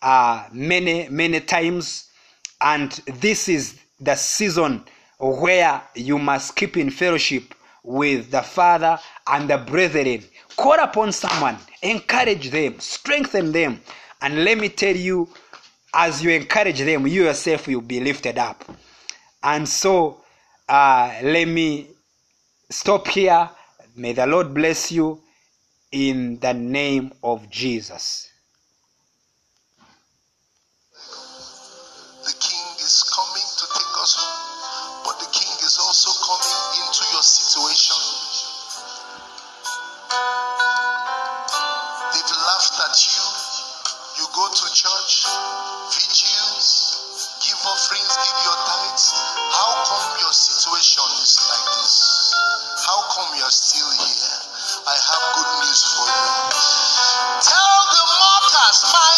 uh, 0.03 0.47
many, 0.51 1.09
many 1.09 1.39
times. 1.39 2.09
And 2.61 2.91
this 2.91 3.49
is 3.49 3.79
the 3.99 4.15
season 4.15 4.83
where 5.17 5.81
you 5.95 6.19
must 6.19 6.55
keep 6.55 6.77
in 6.77 6.91
fellowship 6.91 7.55
with 7.83 8.29
the 8.29 8.41
Father 8.41 8.99
and 9.27 9.49
the 9.49 9.57
brethren. 9.57 10.23
Call 10.59 10.77
upon 10.79 11.13
someone, 11.13 11.57
encourage 11.81 12.49
them, 12.49 12.81
strengthen 12.81 13.53
them. 13.53 13.81
And 14.21 14.43
let 14.43 14.57
me 14.57 14.67
tell 14.67 14.93
you, 14.93 15.29
as 15.93 16.21
you 16.21 16.31
encourage 16.31 16.79
them, 16.79 17.07
you 17.07 17.23
yourself 17.23 17.65
will 17.65 17.79
be 17.79 18.01
lifted 18.01 18.37
up. 18.37 18.65
And 19.41 19.65
so, 19.65 20.21
uh, 20.67 21.17
let 21.23 21.47
me 21.47 21.87
stop 22.69 23.07
here. 23.07 23.49
May 23.95 24.11
the 24.11 24.27
Lord 24.27 24.53
bless 24.53 24.91
you 24.91 25.21
in 25.93 26.39
the 26.39 26.53
name 26.53 27.13
of 27.23 27.49
Jesus. 27.49 28.29
The 32.25 32.33
king 32.37 32.75
is 32.79 33.09
coming 33.15 33.28
come 53.19 53.35
you're 53.35 53.51
still 53.51 53.91
here? 53.99 54.39
I 54.87 54.95
have 54.95 55.23
good 55.35 55.51
news 55.59 55.83
for 55.91 56.07
you. 56.07 56.31
Tell 57.43 57.79
the 57.91 58.05
mockers, 58.15 58.79
my 58.95 59.15